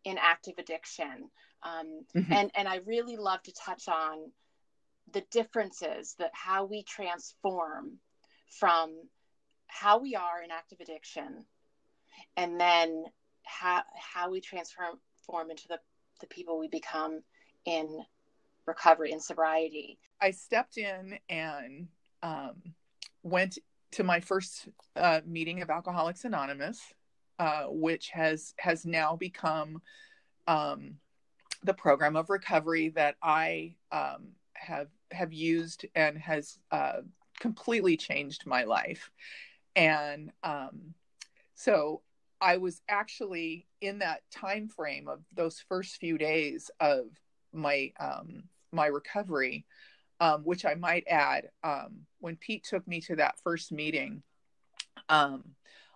[0.04, 1.30] in active addiction.
[1.64, 2.32] Um, mm-hmm.
[2.32, 4.32] and, and I really love to touch on
[5.12, 7.98] the differences that how we transform
[8.60, 8.94] from
[9.68, 11.46] how we are in active addiction
[12.36, 13.04] and then
[13.44, 15.80] how, how we transform into the,
[16.20, 17.22] the people we become
[17.66, 18.04] in
[18.66, 19.98] recovery and sobriety.
[20.22, 21.88] I stepped in and
[22.24, 22.56] um,
[23.24, 23.58] went
[23.92, 26.82] to my first uh, meeting of Alcoholics Anonymous,
[27.40, 29.82] uh, which has has now become
[30.48, 30.96] um,
[31.64, 37.02] the program of recovery that I um, have have used and has uh,
[37.40, 39.12] completely changed my life.
[39.76, 40.94] And um,
[41.56, 42.02] so
[42.40, 47.06] I was actually in that time frame of those first few days of
[47.54, 49.66] my um, my recovery,
[50.20, 54.22] um, which I might add, um, when Pete took me to that first meeting,
[55.10, 55.44] um,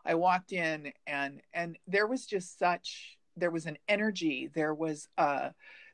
[0.05, 5.07] I walked in and and there was just such there was an energy there was
[5.17, 5.49] uh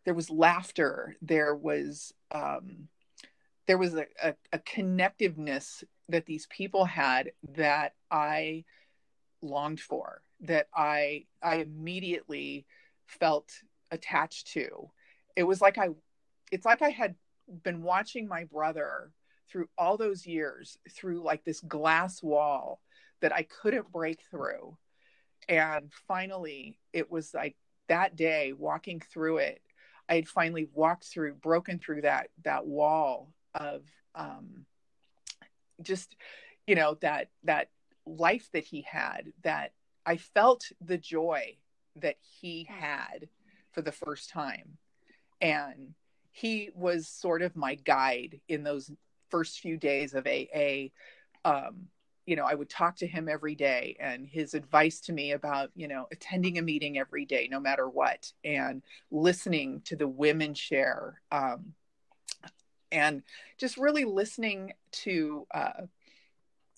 [0.05, 2.87] there was laughter there was um
[3.67, 8.63] there was a, a, a connectiveness that these people had that i
[9.41, 12.65] longed for that i i immediately
[13.07, 13.49] felt
[13.91, 14.91] attached to.
[15.35, 15.89] It was like i
[16.51, 17.15] it's like i had
[17.63, 19.11] been watching my brother
[19.49, 22.81] through all those years through like this glass wall
[23.21, 24.77] that i couldn't break through.
[25.49, 27.55] And finally it was like
[27.87, 29.61] that day walking through it
[30.09, 33.83] i had finally walked through broken through that that wall of
[34.13, 34.65] um
[35.81, 36.15] just
[36.65, 37.69] you know that that
[38.05, 39.71] life that he had that
[40.07, 41.55] i felt the joy
[42.01, 43.27] that he had
[43.71, 44.77] for the first time.
[45.41, 45.93] And
[46.31, 48.91] he was sort of my guide in those
[49.29, 50.87] first few days of aa
[51.45, 51.87] um,
[52.25, 55.71] you know, I would talk to him every day and his advice to me about,
[55.75, 58.81] you know, attending a meeting every day, no matter what, and
[59.11, 61.21] listening to the women share.
[61.31, 61.73] Um,
[62.91, 63.23] and
[63.57, 65.83] just really listening to, uh,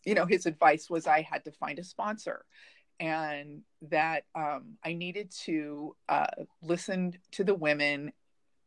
[0.05, 2.45] you know, his advice was I had to find a sponsor
[2.99, 6.27] and that um, I needed to uh,
[6.61, 8.11] listen to the women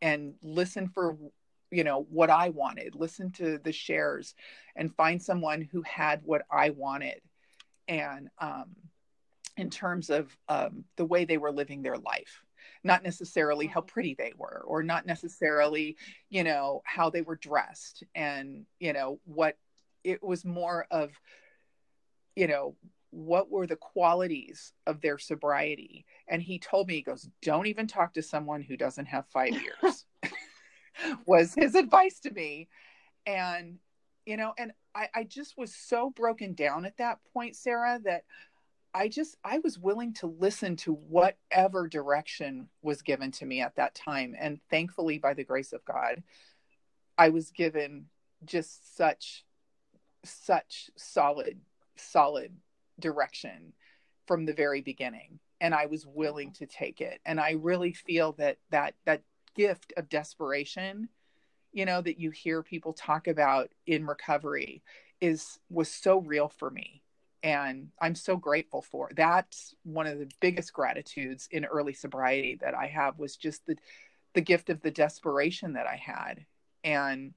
[0.00, 1.16] and listen for
[1.70, 4.34] you know what i wanted listen to the shares
[4.76, 7.20] and find someone who had what i wanted.
[7.88, 8.76] And um,
[9.56, 12.42] in terms of um, the way they were living their life
[12.84, 15.96] not necessarily how pretty they were or not necessarily
[16.30, 19.56] you know how they were dressed and you know what
[20.04, 21.10] it was more of
[22.34, 22.74] you know
[23.12, 27.86] what were the qualities of their sobriety and he told me he goes don't even
[27.86, 29.52] talk to someone who doesn't have five
[29.82, 30.06] years
[31.26, 32.68] was his advice to me.
[33.26, 33.78] And,
[34.26, 38.24] you know, and I, I just was so broken down at that point, Sarah, that
[38.94, 43.76] I just, I was willing to listen to whatever direction was given to me at
[43.76, 44.34] that time.
[44.38, 46.22] And thankfully, by the grace of God,
[47.16, 48.06] I was given
[48.44, 49.44] just such,
[50.24, 51.60] such solid,
[51.96, 52.54] solid
[53.00, 53.72] direction
[54.26, 57.20] from the very beginning and i was willing to take it.
[57.24, 59.22] And i really feel that that that
[59.54, 61.08] gift of desperation
[61.72, 64.82] you know that you hear people talk about in recovery
[65.20, 67.02] is was so real for me.
[67.42, 72.74] And i'm so grateful for that's one of the biggest gratitudes in early sobriety that
[72.74, 73.76] i have was just the
[74.34, 76.44] the gift of the desperation that i had.
[76.84, 77.34] And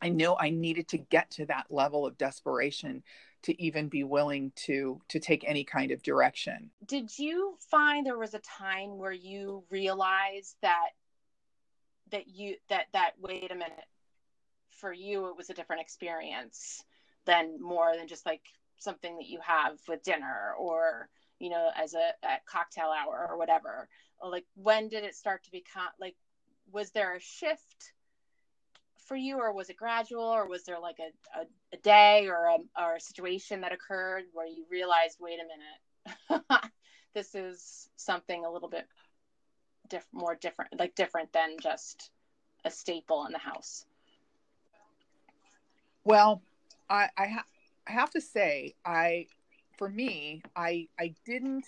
[0.00, 3.02] i know i needed to get to that level of desperation
[3.44, 6.70] to even be willing to to take any kind of direction.
[6.86, 10.90] Did you find there was a time where you realized that
[12.10, 13.84] that you that that wait a minute
[14.70, 16.82] for you it was a different experience
[17.26, 18.42] than more than just like
[18.78, 23.36] something that you have with dinner or you know as a, a cocktail hour or
[23.36, 23.88] whatever?
[24.26, 26.16] Like when did it start to become like
[26.72, 27.92] was there a shift
[29.04, 32.46] for you, or was it gradual, or was there like a, a, a day or
[32.46, 36.64] a, or a situation that occurred where you realized, wait a minute,
[37.14, 38.86] this is something a little bit
[39.88, 42.10] diff- more different, like different than just
[42.64, 43.84] a staple in the house?
[46.04, 46.42] Well,
[46.88, 47.46] I I, ha-
[47.86, 49.26] I have to say, I
[49.78, 51.66] for me, I I didn't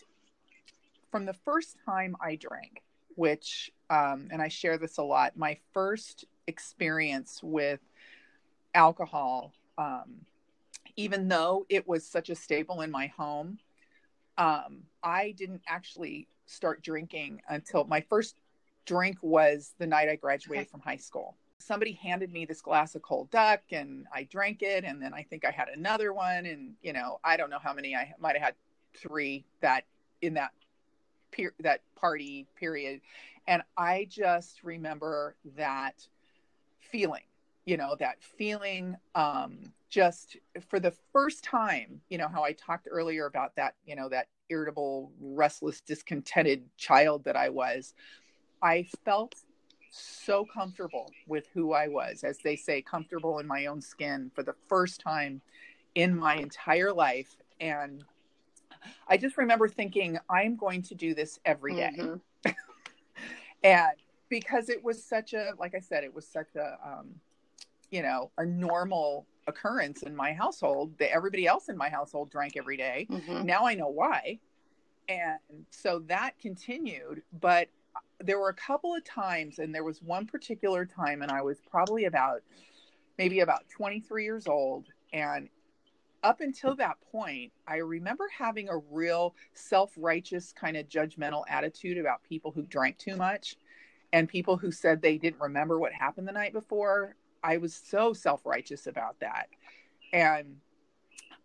[1.11, 2.83] from the first time I drank,
[3.15, 5.37] which um, and I share this a lot.
[5.37, 7.81] My first experience with
[8.75, 10.27] alcohol, um,
[10.97, 13.59] even though it was such a staple in my home,
[14.39, 18.37] um, I didn't actually start drinking until my first
[18.85, 20.71] drink was the night I graduated okay.
[20.71, 21.37] from high school.
[21.59, 24.85] Somebody handed me this glass of cold duck and I drank it.
[24.85, 26.47] And then I think I had another one.
[26.47, 28.55] And, you know, I don't know how many I might have had
[28.95, 29.85] three that
[30.23, 30.53] in that
[31.33, 33.01] per- that party period.
[33.49, 36.07] And I just remember that
[36.91, 37.23] feeling,
[37.65, 40.37] you know, that feeling um, just
[40.69, 44.29] for the first time, you know, how I talked earlier about that, you know, that
[44.49, 47.95] irritable, restless, discontented child that I was,
[48.63, 49.35] I felt
[49.91, 54.43] so comfortable with who I was, as they say, comfortable in my own skin for
[54.43, 55.41] the first time
[55.95, 57.37] in my entire life.
[57.61, 58.05] And
[59.09, 61.93] I just remember thinking, I'm going to do this every day.
[61.99, 62.51] Mm-hmm.
[63.65, 63.97] and
[64.29, 67.09] because it was such a, like I said, it was such a, um,
[67.91, 72.57] you know, a normal occurrence in my household that everybody else in my household drank
[72.57, 73.07] every day.
[73.11, 73.45] Mm-hmm.
[73.45, 74.41] Now I know why.
[75.09, 75.39] And
[75.71, 77.69] so that continued, but
[78.21, 81.59] there were a couple of times and there was one particular time and I was
[81.71, 82.43] probably about
[83.19, 85.49] maybe about 23 years old and
[86.23, 91.99] up until that point, I remember having a real self righteous kind of judgmental attitude
[91.99, 93.57] about people who drank too much
[94.13, 97.17] and people who said they didn't remember what happened the night before.
[97.43, 99.49] I was so self righteous about that.
[100.13, 100.57] And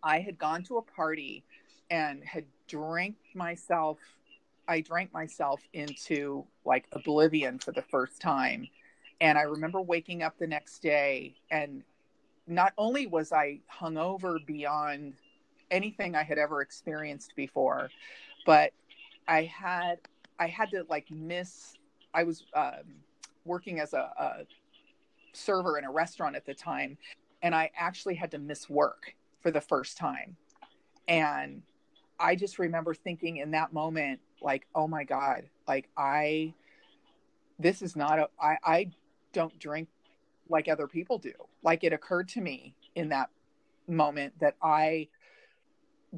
[0.02, 1.44] I had gone to a party
[1.90, 3.98] and had drank myself,
[4.66, 8.68] I drank myself into like oblivion for the first time.
[9.20, 11.82] And I remember waking up the next day and
[12.46, 15.14] not only was I hungover beyond
[15.70, 17.90] anything I had ever experienced before,
[18.46, 18.72] but
[19.28, 19.98] I had
[20.38, 21.74] I had to like miss.
[22.14, 23.00] I was um,
[23.44, 24.46] working as a, a
[25.32, 26.98] server in a restaurant at the time,
[27.42, 30.36] and I actually had to miss work for the first time.
[31.08, 31.62] And
[32.18, 36.54] I just remember thinking in that moment, like, oh my God, like I,
[37.58, 38.90] this is not a, I, I
[39.32, 39.88] don't drink
[40.48, 41.32] like other people do.
[41.62, 43.30] Like it occurred to me in that
[43.88, 45.08] moment that I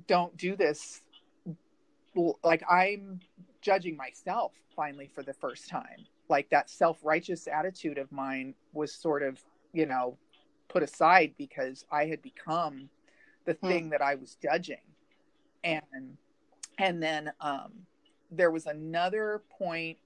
[0.07, 1.01] don't do this.
[2.43, 3.21] Like I'm
[3.65, 6.07] judging myself finally for the first time.
[6.29, 9.41] Like that self-righteous attitude of mine was sort of
[9.73, 10.17] you know
[10.69, 12.89] put aside because i had become
[13.45, 13.69] the hmm.
[13.69, 14.85] thing that i was judging.
[15.65, 16.17] And
[16.79, 17.73] and then um
[18.31, 19.97] there was another point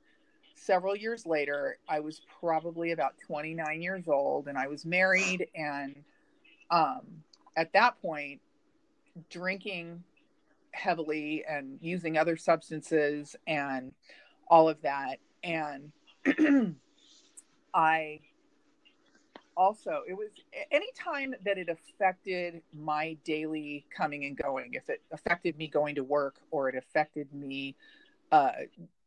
[0.54, 1.78] several years later.
[1.88, 5.94] I was probably about 29 years old and i was married and
[6.70, 7.00] um
[7.56, 8.40] at that point
[9.30, 10.02] drinking
[10.78, 13.92] heavily and using other substances and
[14.48, 15.18] all of that.
[15.42, 15.92] And
[17.74, 18.20] I
[19.56, 20.28] also it was
[20.70, 25.96] any time that it affected my daily coming and going if it affected me going
[25.96, 27.74] to work or it affected me
[28.30, 28.52] uh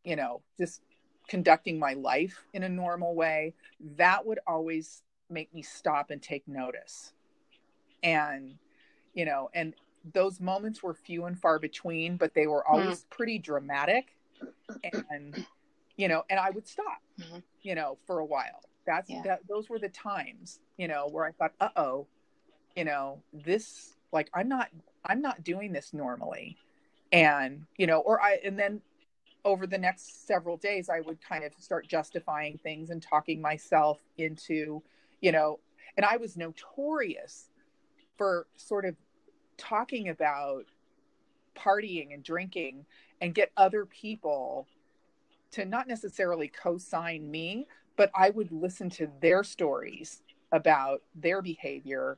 [0.03, 0.81] you know just
[1.29, 3.53] conducting my life in a normal way
[3.95, 7.13] that would always make me stop and take notice.
[8.03, 8.55] And
[9.13, 9.73] you know and
[10.13, 13.09] those moments were few and far between but they were always mm.
[13.09, 14.15] pretty dramatic
[15.11, 15.45] and
[15.97, 17.39] you know, and I would stop, mm-hmm.
[17.61, 18.63] you know, for a while.
[18.85, 19.21] That's yeah.
[19.23, 22.07] that those were the times, you know, where I thought, uh oh,
[22.75, 24.69] you know, this like I'm not
[25.05, 26.57] I'm not doing this normally.
[27.11, 28.81] And, you know, or I and then
[29.43, 33.99] over the next several days I would kind of start justifying things and talking myself
[34.17, 34.81] into,
[35.19, 35.59] you know,
[35.97, 37.49] and I was notorious
[38.17, 38.95] for sort of
[39.61, 40.65] talking about
[41.55, 42.85] partying and drinking
[43.21, 44.67] and get other people
[45.51, 52.17] to not necessarily co-sign me, but I would listen to their stories about their behavior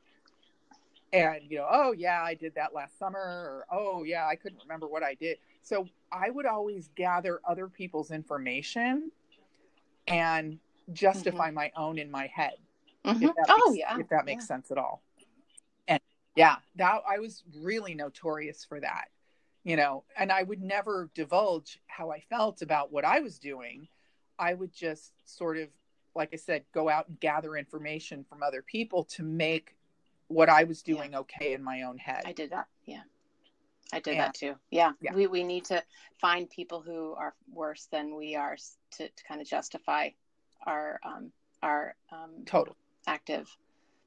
[1.11, 4.59] and you know oh yeah i did that last summer or oh yeah i couldn't
[4.63, 9.11] remember what i did so i would always gather other people's information
[10.07, 10.57] and
[10.91, 11.55] justify mm-hmm.
[11.55, 12.53] my own in my head
[13.05, 13.27] mm-hmm.
[13.49, 14.47] oh makes, yeah if that makes yeah.
[14.47, 15.02] sense at all
[16.35, 19.07] yeah that i was really notorious for that
[19.63, 23.87] you know, and I would never divulge how I felt about what I was doing.
[24.37, 25.69] I would just sort of
[26.15, 29.75] like I said, go out and gather information from other people to make
[30.27, 31.19] what I was doing yeah.
[31.19, 32.21] okay in my own head.
[32.23, 32.67] I did that.
[32.85, 33.01] Yeah.
[33.91, 34.55] I did that too.
[34.69, 34.91] Yeah.
[35.01, 35.13] yeah.
[35.13, 35.83] We we need to
[36.19, 38.57] find people who are worse than we are
[38.97, 40.09] to, to kind of justify
[40.65, 41.31] our um
[41.61, 42.75] our um total
[43.07, 43.47] active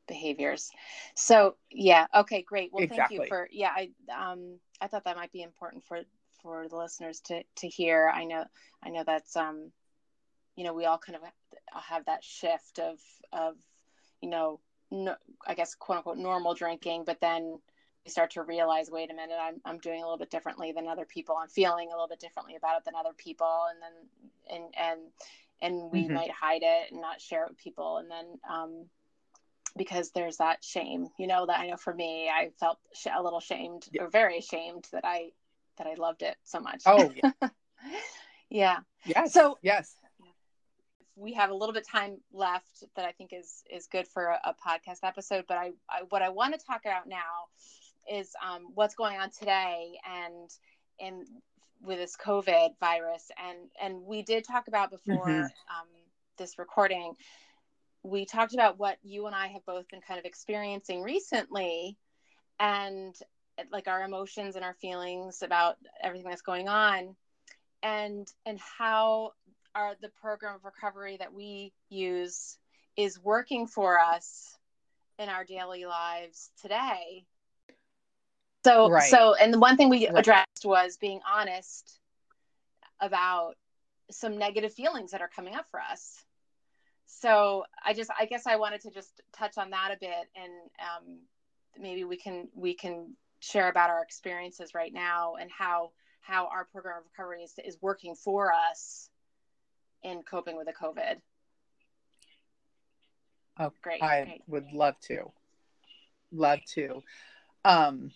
[0.07, 0.71] behaviors.
[1.15, 2.73] So yeah, okay, great.
[2.73, 3.19] Well exactly.
[3.19, 6.03] thank you for yeah, I um I thought that might be important for
[6.43, 8.11] for the listeners to to hear.
[8.15, 8.45] I know
[8.83, 9.73] I know that's um
[10.57, 11.23] you know, we all kind of
[11.83, 12.99] have that shift of
[13.33, 13.57] of
[14.21, 15.15] you know, no,
[15.47, 17.59] I guess quote unquote normal drinking, but then
[18.05, 20.89] we start to realize, wait a minute, I'm I'm doing a little bit differently than
[20.89, 21.37] other people.
[21.37, 25.01] I'm feeling a little bit differently about it than other people, and then and and
[25.61, 26.15] and we mm-hmm.
[26.15, 28.87] might hide it and not share it with people, and then um,
[29.77, 33.23] because there's that shame, you know, that I know for me, I felt sh- a
[33.23, 34.03] little shamed yeah.
[34.03, 35.31] or very ashamed that I
[35.79, 36.83] that I loved it so much.
[36.87, 37.49] Oh, yeah.
[38.51, 38.77] yeah.
[39.05, 39.33] Yes.
[39.33, 39.95] So yes,
[41.17, 44.41] we have a little bit time left that I think is is good for a,
[44.45, 45.45] a podcast episode.
[45.49, 47.49] But I, I, what I want to talk about now
[48.11, 50.51] is um, what's going on today and
[51.01, 51.27] and
[51.83, 55.41] with this COVID virus and and we did talk about before mm-hmm.
[55.41, 55.89] um,
[56.37, 57.15] this recording.
[58.07, 61.97] We talked about what you and I have both been kind of experiencing recently,
[62.61, 63.15] and
[63.73, 67.17] like our emotions and our feelings about everything that's going on,
[67.83, 69.33] and and how
[69.75, 72.59] our the program of recovery that we use
[72.97, 74.57] is working for us
[75.19, 77.25] in our daily lives today.
[78.65, 79.11] So right.
[79.11, 80.19] so and the one thing we right.
[80.19, 81.99] addressed was being honest
[83.01, 83.55] about
[84.11, 86.25] some negative feelings that are coming up for us.
[87.07, 90.53] So I just I guess I wanted to just touch on that a bit and
[90.81, 91.19] um,
[91.79, 95.91] maybe we can we can share about our experiences right now and how
[96.21, 99.09] how our program of recovery is, is working for us
[100.03, 101.21] in coping with the COVID?
[103.59, 104.03] Oh, great.
[104.03, 104.43] I great.
[104.49, 105.31] would love to.
[106.33, 107.03] Love to.
[107.65, 108.11] Um,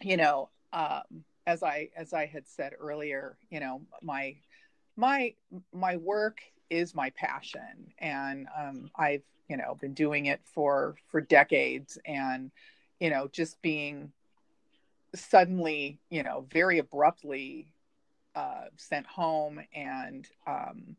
[0.00, 4.36] you know, um, as I as I had said earlier, you know, my
[4.96, 5.34] my
[5.72, 6.38] my work
[6.72, 12.50] is my passion, and um, I've you know been doing it for for decades, and
[13.00, 14.12] you know, just being
[15.14, 17.66] suddenly, you know, very abruptly
[18.34, 19.60] uh, sent home.
[19.74, 20.96] And um,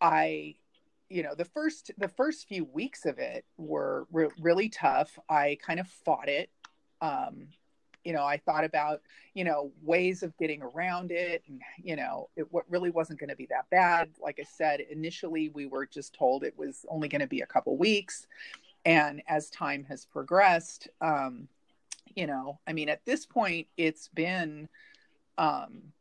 [0.00, 0.54] i
[1.08, 5.18] you know the first the first few weeks of it were re- really tough.
[5.28, 6.50] I kind of fought it
[7.00, 7.48] um,
[8.06, 9.02] you know i thought about
[9.34, 13.28] you know ways of getting around it and you know it what really wasn't going
[13.28, 14.08] to be that bad.
[14.22, 17.46] Like i said initially we were just told it was only going to be a
[17.46, 18.26] couple weeks.
[18.84, 21.48] And as time has progressed um,
[22.14, 24.68] you know i mean at this point it's been
[25.38, 25.92] um,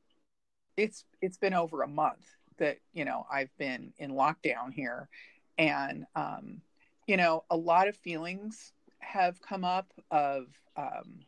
[0.78, 2.26] it's it's been over a month
[2.58, 5.10] that you know I've been in lockdown here,
[5.58, 6.62] and um,
[7.08, 10.48] you know a lot of feelings have come up of
[10.78, 11.26] um,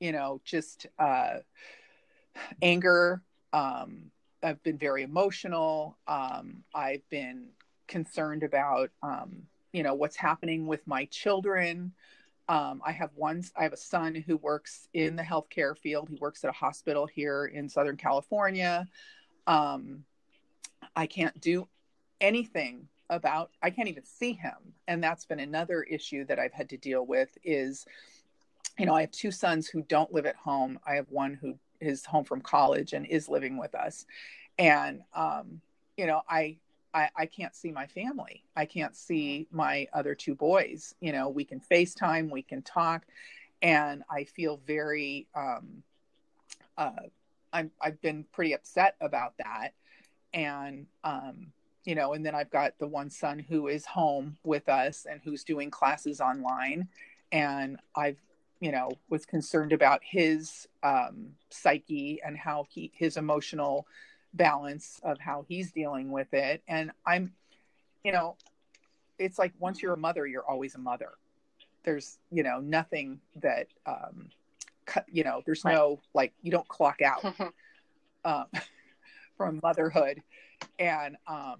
[0.00, 1.38] you know just uh,
[2.62, 3.22] anger.
[3.52, 4.10] Um,
[4.42, 5.96] I've been very emotional.
[6.06, 7.48] Um, I've been
[7.86, 9.42] concerned about um,
[9.72, 11.92] you know what's happening with my children.
[12.48, 16.08] Um, I have one, I have a son who works in the healthcare field.
[16.08, 18.88] He works at a hospital here in Southern California.
[19.46, 20.04] Um,
[20.96, 21.68] I can't do
[22.22, 24.56] anything about, I can't even see him.
[24.86, 27.84] And that's been another issue that I've had to deal with is,
[28.78, 30.78] you know, I have two sons who don't live at home.
[30.86, 34.06] I have one who is home from college and is living with us.
[34.58, 35.60] And, um,
[35.96, 36.56] you know, I,
[36.94, 38.44] I, I can't see my family.
[38.56, 40.94] I can't see my other two boys.
[41.00, 43.04] You know, we can FaceTime, we can talk,
[43.62, 45.26] and I feel very.
[45.34, 45.82] Um,
[46.76, 46.92] uh,
[47.52, 49.70] I'm I've been pretty upset about that,
[50.32, 51.48] and um,
[51.84, 55.20] you know, and then I've got the one son who is home with us and
[55.24, 56.88] who's doing classes online,
[57.32, 58.18] and I've
[58.60, 63.86] you know was concerned about his um, psyche and how he his emotional
[64.34, 66.62] balance of how he's dealing with it.
[66.68, 67.32] And I'm,
[68.04, 68.36] you know,
[69.18, 71.12] it's like once you're a mother, you're always a mother.
[71.84, 74.28] There's, you know, nothing that, um,
[75.10, 75.74] you know, there's right.
[75.74, 77.24] no like you don't clock out
[78.24, 78.46] um,
[79.36, 80.22] from motherhood,
[80.78, 81.58] and um,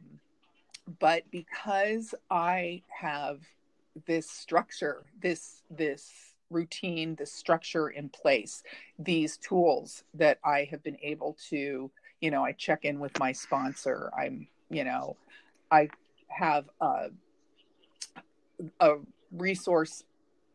[0.99, 3.41] but because I have
[4.07, 6.11] this structure, this this
[6.51, 8.63] routine, this structure in place,
[8.99, 11.91] these tools that I have been able to
[12.21, 14.11] you know i check in with my sponsor.
[14.19, 15.17] I'm you know
[15.71, 15.89] i
[16.29, 17.11] have a,
[18.81, 18.95] a
[19.33, 20.03] resource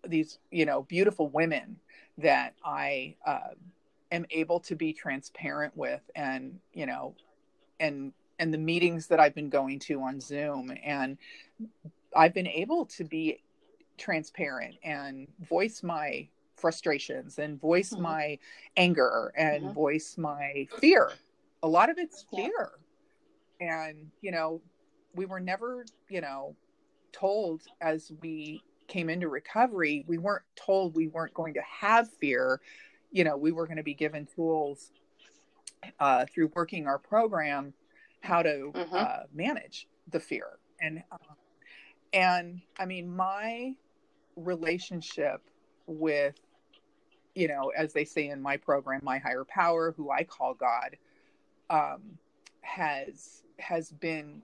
[0.05, 1.77] these you know beautiful women
[2.17, 3.53] that i uh,
[4.11, 7.15] am able to be transparent with and you know
[7.79, 10.75] and and the meetings that I've been going to on Zoom.
[10.83, 11.17] And
[12.15, 13.41] I've been able to be
[13.97, 18.03] transparent and voice my frustrations and voice mm-hmm.
[18.03, 18.39] my
[18.77, 19.73] anger and mm-hmm.
[19.73, 21.11] voice my fear.
[21.61, 22.71] A lot of it's fear.
[23.59, 23.87] Yeah.
[23.87, 24.61] And, you know,
[25.15, 26.55] we were never, you know,
[27.11, 32.59] told as we came into recovery, we weren't told we weren't going to have fear.
[33.11, 34.91] You know, we were going to be given tools
[35.99, 37.73] uh, through working our program
[38.21, 38.95] how to mm-hmm.
[38.95, 40.59] uh, manage the fear.
[40.81, 41.17] And, uh,
[42.13, 43.73] and I mean, my
[44.35, 45.41] relationship
[45.85, 46.35] with
[47.35, 50.95] you know as they say in my program my higher power who i call god
[51.69, 52.01] um,
[52.61, 54.41] has has been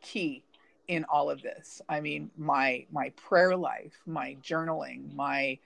[0.00, 0.44] key
[0.88, 1.82] in all of this.
[1.88, 5.58] I mean my my prayer life my journaling my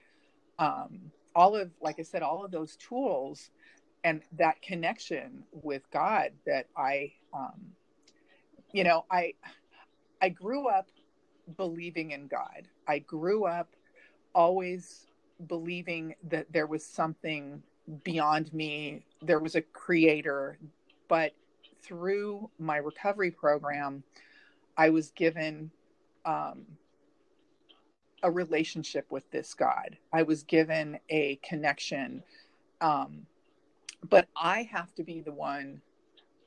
[0.58, 3.50] um, all of like i said all of those tools
[4.02, 7.60] and that connection with god that i um,
[8.72, 9.34] you know i
[10.20, 10.88] i grew up
[11.56, 13.68] believing in god i grew up
[14.34, 15.06] always
[15.46, 17.62] believing that there was something
[18.04, 20.58] beyond me, there was a creator.
[21.08, 21.32] But
[21.82, 24.02] through my recovery program,
[24.76, 25.70] I was given
[26.24, 26.66] um,
[28.22, 29.96] a relationship with this God.
[30.12, 32.22] I was given a connection.
[32.80, 33.26] Um,
[34.08, 35.82] but I have to be the one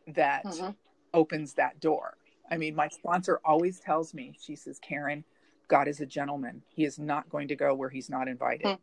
[0.08, 0.72] that mm-hmm.
[1.14, 2.18] opens that door.
[2.54, 5.24] I mean, my sponsor always tells me, she says, Karen,
[5.68, 6.62] God is a gentleman.
[6.70, 8.68] He is not going to go where he's not invited.
[8.68, 8.74] Hmm.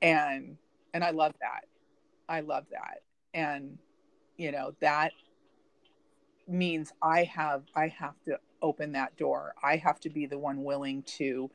[0.00, 0.56] And
[0.94, 1.66] and I love that.
[2.26, 3.02] I love that.
[3.34, 3.76] And
[4.38, 5.12] you know, that
[6.48, 9.54] means I have I have to open that door.
[9.62, 11.50] I have to be the one willing to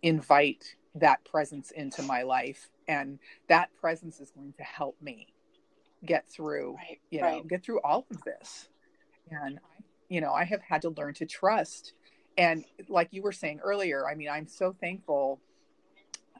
[0.00, 3.18] invite that presence into my life and
[3.48, 5.26] that presence is going to help me
[6.06, 8.68] get through right, you know get through all of this
[9.30, 9.60] and
[10.10, 11.94] you know i have had to learn to trust.
[12.36, 15.40] And like you were saying earlier i mean i'm so thankful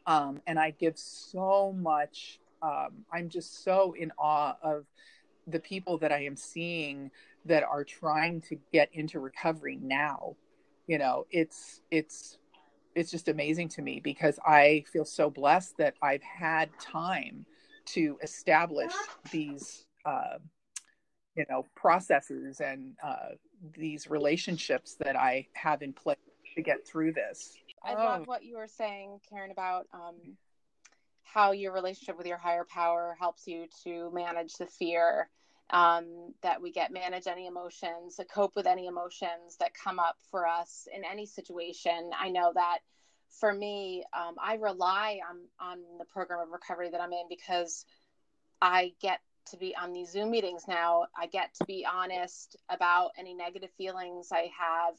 [0.06, 4.84] um, and i give so much um, i'm just so in awe of
[5.46, 7.10] the people that i am seeing
[7.46, 10.36] that are trying to get into recovery now.
[10.86, 12.38] You know it's it's
[12.94, 17.46] it's just amazing to me because i feel so blessed that i've had time
[17.84, 18.92] to establish
[19.30, 20.38] these uh,
[21.36, 23.30] you know processes and uh,
[23.76, 26.18] these relationships that I have in place
[26.56, 27.54] to get through this.
[27.84, 28.04] I oh.
[28.04, 30.36] love what you were saying, Karen, about um,
[31.22, 35.28] how your relationship with your higher power helps you to manage the fear
[35.70, 40.16] um, that we get, manage any emotions, to cope with any emotions that come up
[40.30, 42.10] for us in any situation.
[42.18, 42.78] I know that
[43.38, 47.84] for me, um, I rely on on the program of recovery that I'm in because
[48.60, 51.06] I get to be on these Zoom meetings now.
[51.16, 54.94] I get to be honest about any negative feelings I have.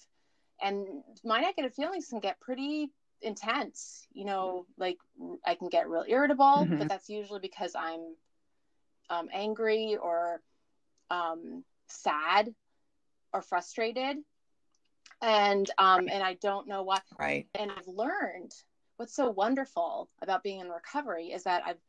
[0.61, 4.07] And my negative feelings can get pretty intense.
[4.13, 4.97] You know, like
[5.45, 6.77] I can get real irritable, mm-hmm.
[6.77, 8.15] but that's usually because I'm
[9.09, 10.41] um, angry or
[11.09, 12.53] um, sad
[13.33, 14.17] or frustrated.
[15.21, 16.99] And um, and I don't know why.
[17.19, 17.47] Right.
[17.55, 18.51] And I've learned
[18.97, 21.79] what's so wonderful about being in recovery is that I've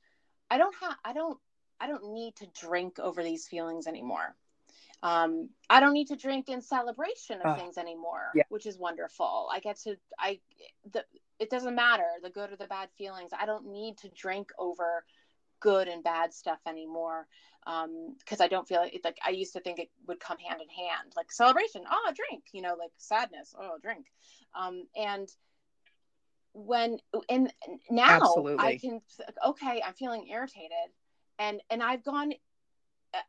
[0.50, 1.38] I don't have I don't
[1.82, 4.36] I don't need to drink over these feelings anymore.
[5.02, 8.44] Um, I don't need to drink in celebration of uh, things anymore, yeah.
[8.50, 9.48] which is wonderful.
[9.52, 10.38] I get to, I,
[10.92, 11.04] the,
[11.40, 13.32] it doesn't matter the good or the bad feelings.
[13.36, 15.04] I don't need to drink over
[15.58, 17.26] good and bad stuff anymore.
[17.66, 20.60] Um, cause I don't feel like, like I used to think it would come hand
[20.62, 24.06] in hand, like celebration, oh, drink, you know, like sadness, oh, drink.
[24.54, 25.28] Um, and
[26.52, 27.52] when, and
[27.90, 28.64] now Absolutely.
[28.64, 29.00] I can,
[29.48, 30.92] okay, I'm feeling irritated
[31.42, 32.32] and and i've gone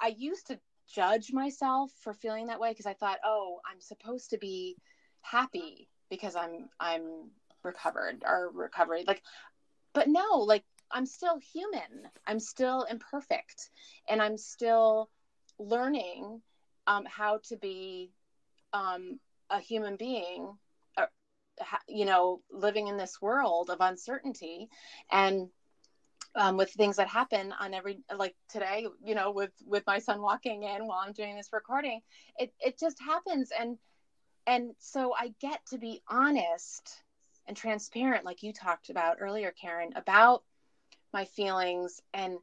[0.02, 0.60] i used to
[0.94, 4.78] judge myself for feeling that way because i thought oh i'm supposed to be
[5.22, 7.32] happy because i'm i'm
[7.64, 9.22] recovered or recovery like
[9.94, 12.08] but no like i'm still human.
[12.28, 13.70] I'm still imperfect
[14.10, 15.10] and i'm still
[15.60, 16.42] learning
[16.88, 18.12] um, how to be
[18.74, 20.58] um, a human being
[20.98, 21.06] uh,
[21.88, 24.70] you know living in this world of uncertainty.
[25.12, 25.50] And
[26.36, 30.22] um, with things that happen on every like today you know with with my son
[30.22, 32.02] walking in while i'm doing this recording
[32.38, 33.52] it it just happens.
[33.58, 33.78] And
[34.48, 37.04] and so i get to be honest
[37.48, 40.44] and transparent like you talked about earlier karen about
[41.14, 42.02] my feelings.
[42.14, 42.38] And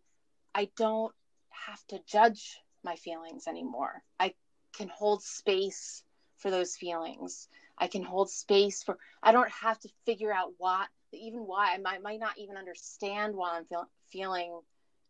[0.55, 1.12] i don't
[1.51, 4.03] have to judge my feelings anymore.
[4.18, 4.34] I
[4.72, 6.03] can hold space
[6.38, 7.49] for those feelings.
[7.76, 11.79] I can hold space for i don't have to figure out what even why I
[11.79, 14.61] might, might not even understand why I'm feel, feeling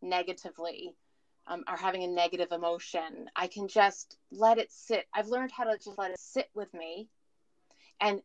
[0.02, 0.94] negatively
[1.46, 5.06] um, are having a negative emotion, I can just let it sit.
[5.12, 7.08] I've learned how to just let it sit with me
[8.00, 8.22] and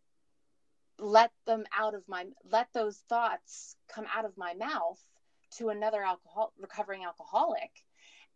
[1.00, 5.02] let them out of my let those thoughts come out of my mouth
[5.58, 7.84] to another alcohol recovering alcoholic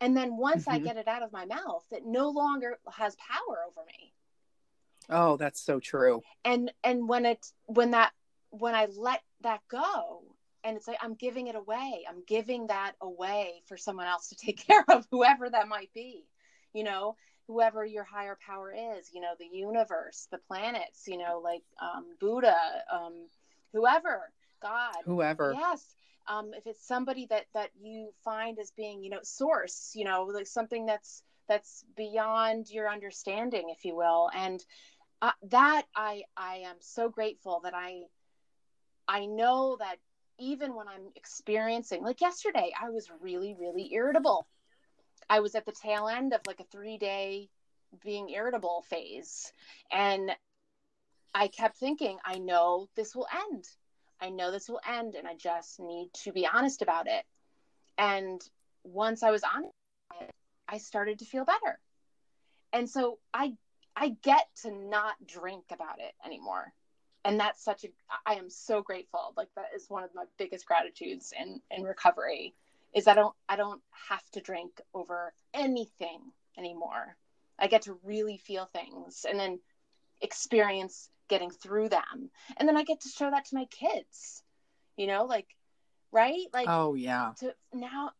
[0.01, 0.75] and then once mm-hmm.
[0.75, 4.13] i get it out of my mouth it no longer has power over me
[5.09, 8.11] oh that's so true and and when it when that
[8.51, 10.23] when i let that go
[10.63, 12.05] and it's like i'm giving it away.
[12.09, 16.25] I'm giving that away for someone else to take care of whoever that might be
[16.73, 17.15] you know
[17.47, 22.05] whoever your higher power is you know the universe the planets you know like um,
[22.19, 22.55] buddha
[22.91, 23.27] um,
[23.73, 24.31] whoever
[24.61, 24.95] god.
[25.05, 25.55] Whoever.
[25.57, 25.95] Yes.
[26.27, 30.23] Um, if it's somebody that that you find as being you know source you know
[30.25, 34.29] like something that's that's beyond your understanding if you will.
[34.35, 34.63] And
[35.21, 38.03] uh, that i i am so grateful that i
[39.09, 39.97] i know that
[40.39, 44.47] even when i'm experiencing like yesterday i was really really irritable
[45.29, 47.49] i was at the tail end of like a three day
[48.03, 49.51] being irritable phase
[49.91, 50.31] and
[51.33, 53.65] i kept thinking i know this will end
[54.21, 57.25] I know this will end and I just need to be honest about it.
[57.97, 58.41] And
[58.83, 59.73] once I was honest,
[60.67, 61.79] I started to feel better.
[62.73, 63.57] And so I
[63.95, 66.73] I get to not drink about it anymore.
[67.25, 67.87] And that's such a
[68.25, 69.33] I am so grateful.
[69.35, 72.53] Like that is one of my biggest gratitudes in in recovery
[72.93, 76.21] is I don't I don't have to drink over anything
[76.57, 77.17] anymore.
[77.57, 79.59] I get to really feel things and then
[80.21, 82.29] experience getting through them.
[82.57, 84.43] And then i get to show that to my kids
[84.97, 85.47] you know like
[86.11, 86.45] right?
[86.53, 87.33] Like oh yeah.
[87.39, 88.11] to now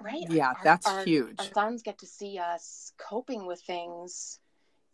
[0.00, 0.24] right?
[0.28, 1.36] Yeah our, that's our, huge.
[1.38, 4.38] our sons get to see us coping with things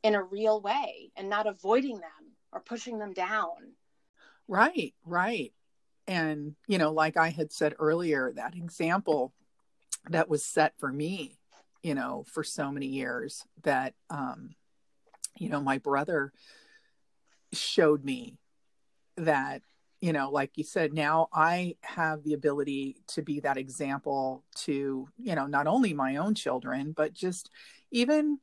[0.02, 3.74] in a real way and not avoiding them or pushing them down.
[4.48, 5.52] Right right.
[6.06, 9.32] And you know like i had said earlier that example
[10.10, 11.38] that was set for me
[11.82, 14.54] you know for so many years that um
[15.38, 16.32] you know my brother
[17.52, 18.36] showed me
[19.16, 19.62] that
[20.00, 25.08] you know like you said now i have the ability to be that example to
[25.18, 27.50] you know not only my own children but just
[27.90, 28.38] even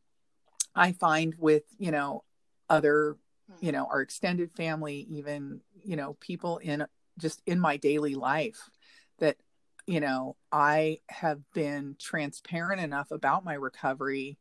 [0.75, 2.23] i find with you know
[2.69, 3.17] other
[3.59, 6.85] you know our extended family even you know people in
[7.19, 8.69] just in my daily life
[9.19, 9.37] that
[9.85, 14.37] you know i have been transparent enough about my recovery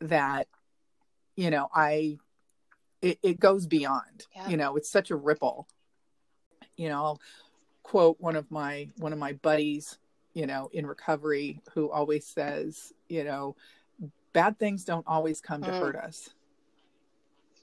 [0.00, 0.48] that
[1.36, 2.16] you know i
[3.02, 4.48] it, it goes beyond yeah.
[4.48, 5.68] you know it's such a ripple
[6.76, 7.20] you know I'll
[7.82, 9.98] quote one of my one of my buddies
[10.32, 13.56] you know in recovery who always says you know
[14.32, 15.78] bad things don't always come to mm.
[15.78, 16.30] hurt us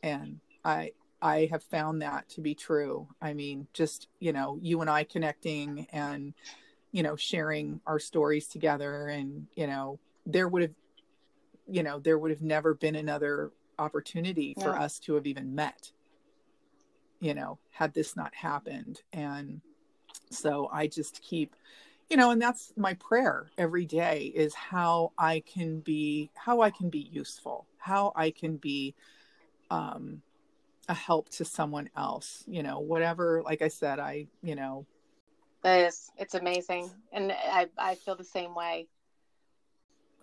[0.03, 0.91] and i
[1.21, 5.03] i have found that to be true i mean just you know you and i
[5.03, 6.33] connecting and
[6.91, 10.71] you know sharing our stories together and you know there would have
[11.67, 14.81] you know there would have never been another opportunity for yeah.
[14.81, 15.91] us to have even met
[17.19, 19.61] you know had this not happened and
[20.29, 21.55] so i just keep
[22.09, 26.69] you know and that's my prayer every day is how i can be how i
[26.69, 28.93] can be useful how i can be
[29.71, 30.21] um
[30.87, 34.85] a help to someone else you know whatever like i said i you know.
[35.63, 36.89] It is it's amazing.
[37.11, 38.87] And i i feel the same way.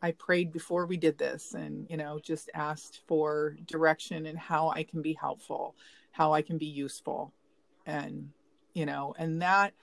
[0.03, 4.69] I prayed before we did this and, you know, just asked for direction and how
[4.69, 5.75] I can be helpful,
[6.13, 7.33] how I can be useful.
[7.85, 8.31] And,
[8.75, 9.75] you know, and that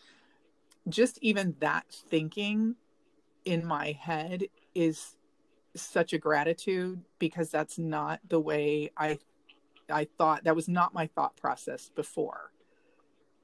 [0.87, 2.75] just even that thinking
[3.43, 5.15] in my head is
[5.75, 9.19] such a gratitude because that's not the way I
[9.89, 12.51] I thought that was not my thought process before.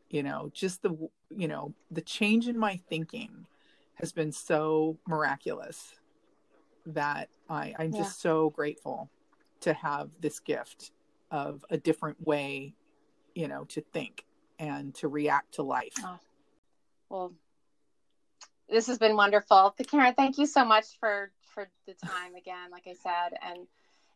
[0.09, 3.47] You know, just the you know, the change in my thinking
[3.95, 5.93] has been so miraculous
[6.85, 7.99] that I, I'm yeah.
[7.99, 9.09] just so grateful
[9.61, 10.91] to have this gift
[11.29, 12.73] of a different way,
[13.35, 14.25] you know, to think
[14.59, 15.93] and to react to life.
[16.03, 16.19] Oh.
[17.09, 17.33] Well,
[18.69, 19.75] this has been wonderful.
[19.87, 23.67] Karen, thank you so much for for the time again, like I said, and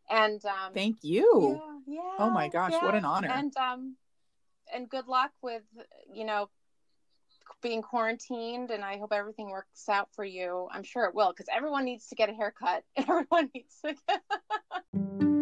[0.10, 1.62] and um, thank you.
[1.88, 2.84] Yeah, yeah oh my gosh, yeah.
[2.84, 3.30] what an honor!
[3.30, 3.96] And um,
[4.74, 5.64] and good luck with
[6.14, 6.50] you know
[7.62, 10.68] being quarantined and I hope everything works out for you.
[10.72, 12.84] I'm sure it will because everyone needs to get a haircut.
[12.96, 14.22] and Everyone needs to get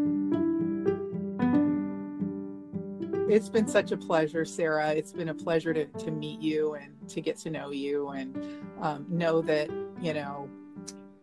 [3.30, 4.92] It's been such a pleasure, Sarah.
[4.92, 8.38] It's been a pleasure to, to meet you and to get to know you and
[8.80, 9.70] um, know that,
[10.02, 10.48] you know,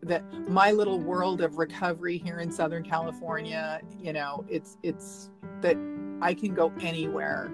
[0.02, 5.30] that my little world of recovery here in Southern California, you know, it's it's
[5.60, 5.76] that
[6.22, 7.52] I can go anywhere.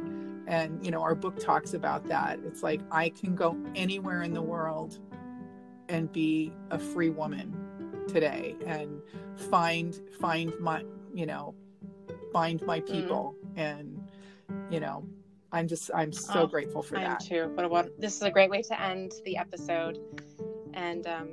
[0.48, 2.38] And you know our book talks about that.
[2.46, 5.00] It's like i can go anywhere in the world
[5.88, 7.52] and be a free woman
[8.06, 9.02] today and
[9.50, 11.52] find find my you know
[12.32, 12.86] find my Mm.
[12.92, 13.34] people.
[13.56, 14.00] And
[14.70, 15.04] you know
[15.50, 17.20] i'm just i'm so Oh, grateful for I that.
[17.20, 17.48] too.
[17.68, 19.98] What this is a great way to end the episode,
[20.74, 21.28] and um,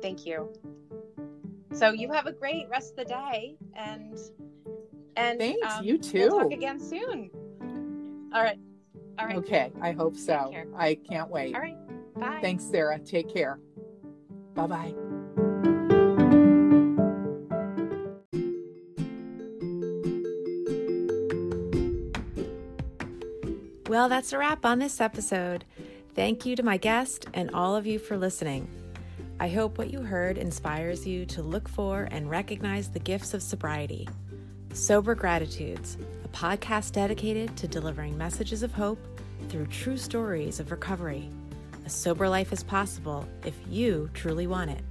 [0.00, 0.52] thank you.
[1.72, 4.18] So you have a great rest of the day, and
[5.16, 6.28] and Thanks, um, you too.
[6.30, 7.30] We'll talk again soon.
[8.32, 8.58] All right.
[9.18, 9.36] All right.
[9.36, 11.76] okay i hope so i can't wait All right.
[12.14, 12.38] Bye.
[12.40, 13.60] thanks sarah take care
[14.54, 14.94] bye bye
[23.88, 25.64] Well, that's a wrap on this episode.
[26.14, 28.68] Thank you to my guest and all of you for listening.
[29.42, 33.42] I hope what you heard inspires you to look for and recognize the gifts of
[33.42, 34.06] sobriety.
[34.74, 38.98] Sober Gratitudes, a podcast dedicated to delivering messages of hope
[39.48, 41.30] through true stories of recovery.
[41.86, 44.82] A sober life is possible if you truly want it.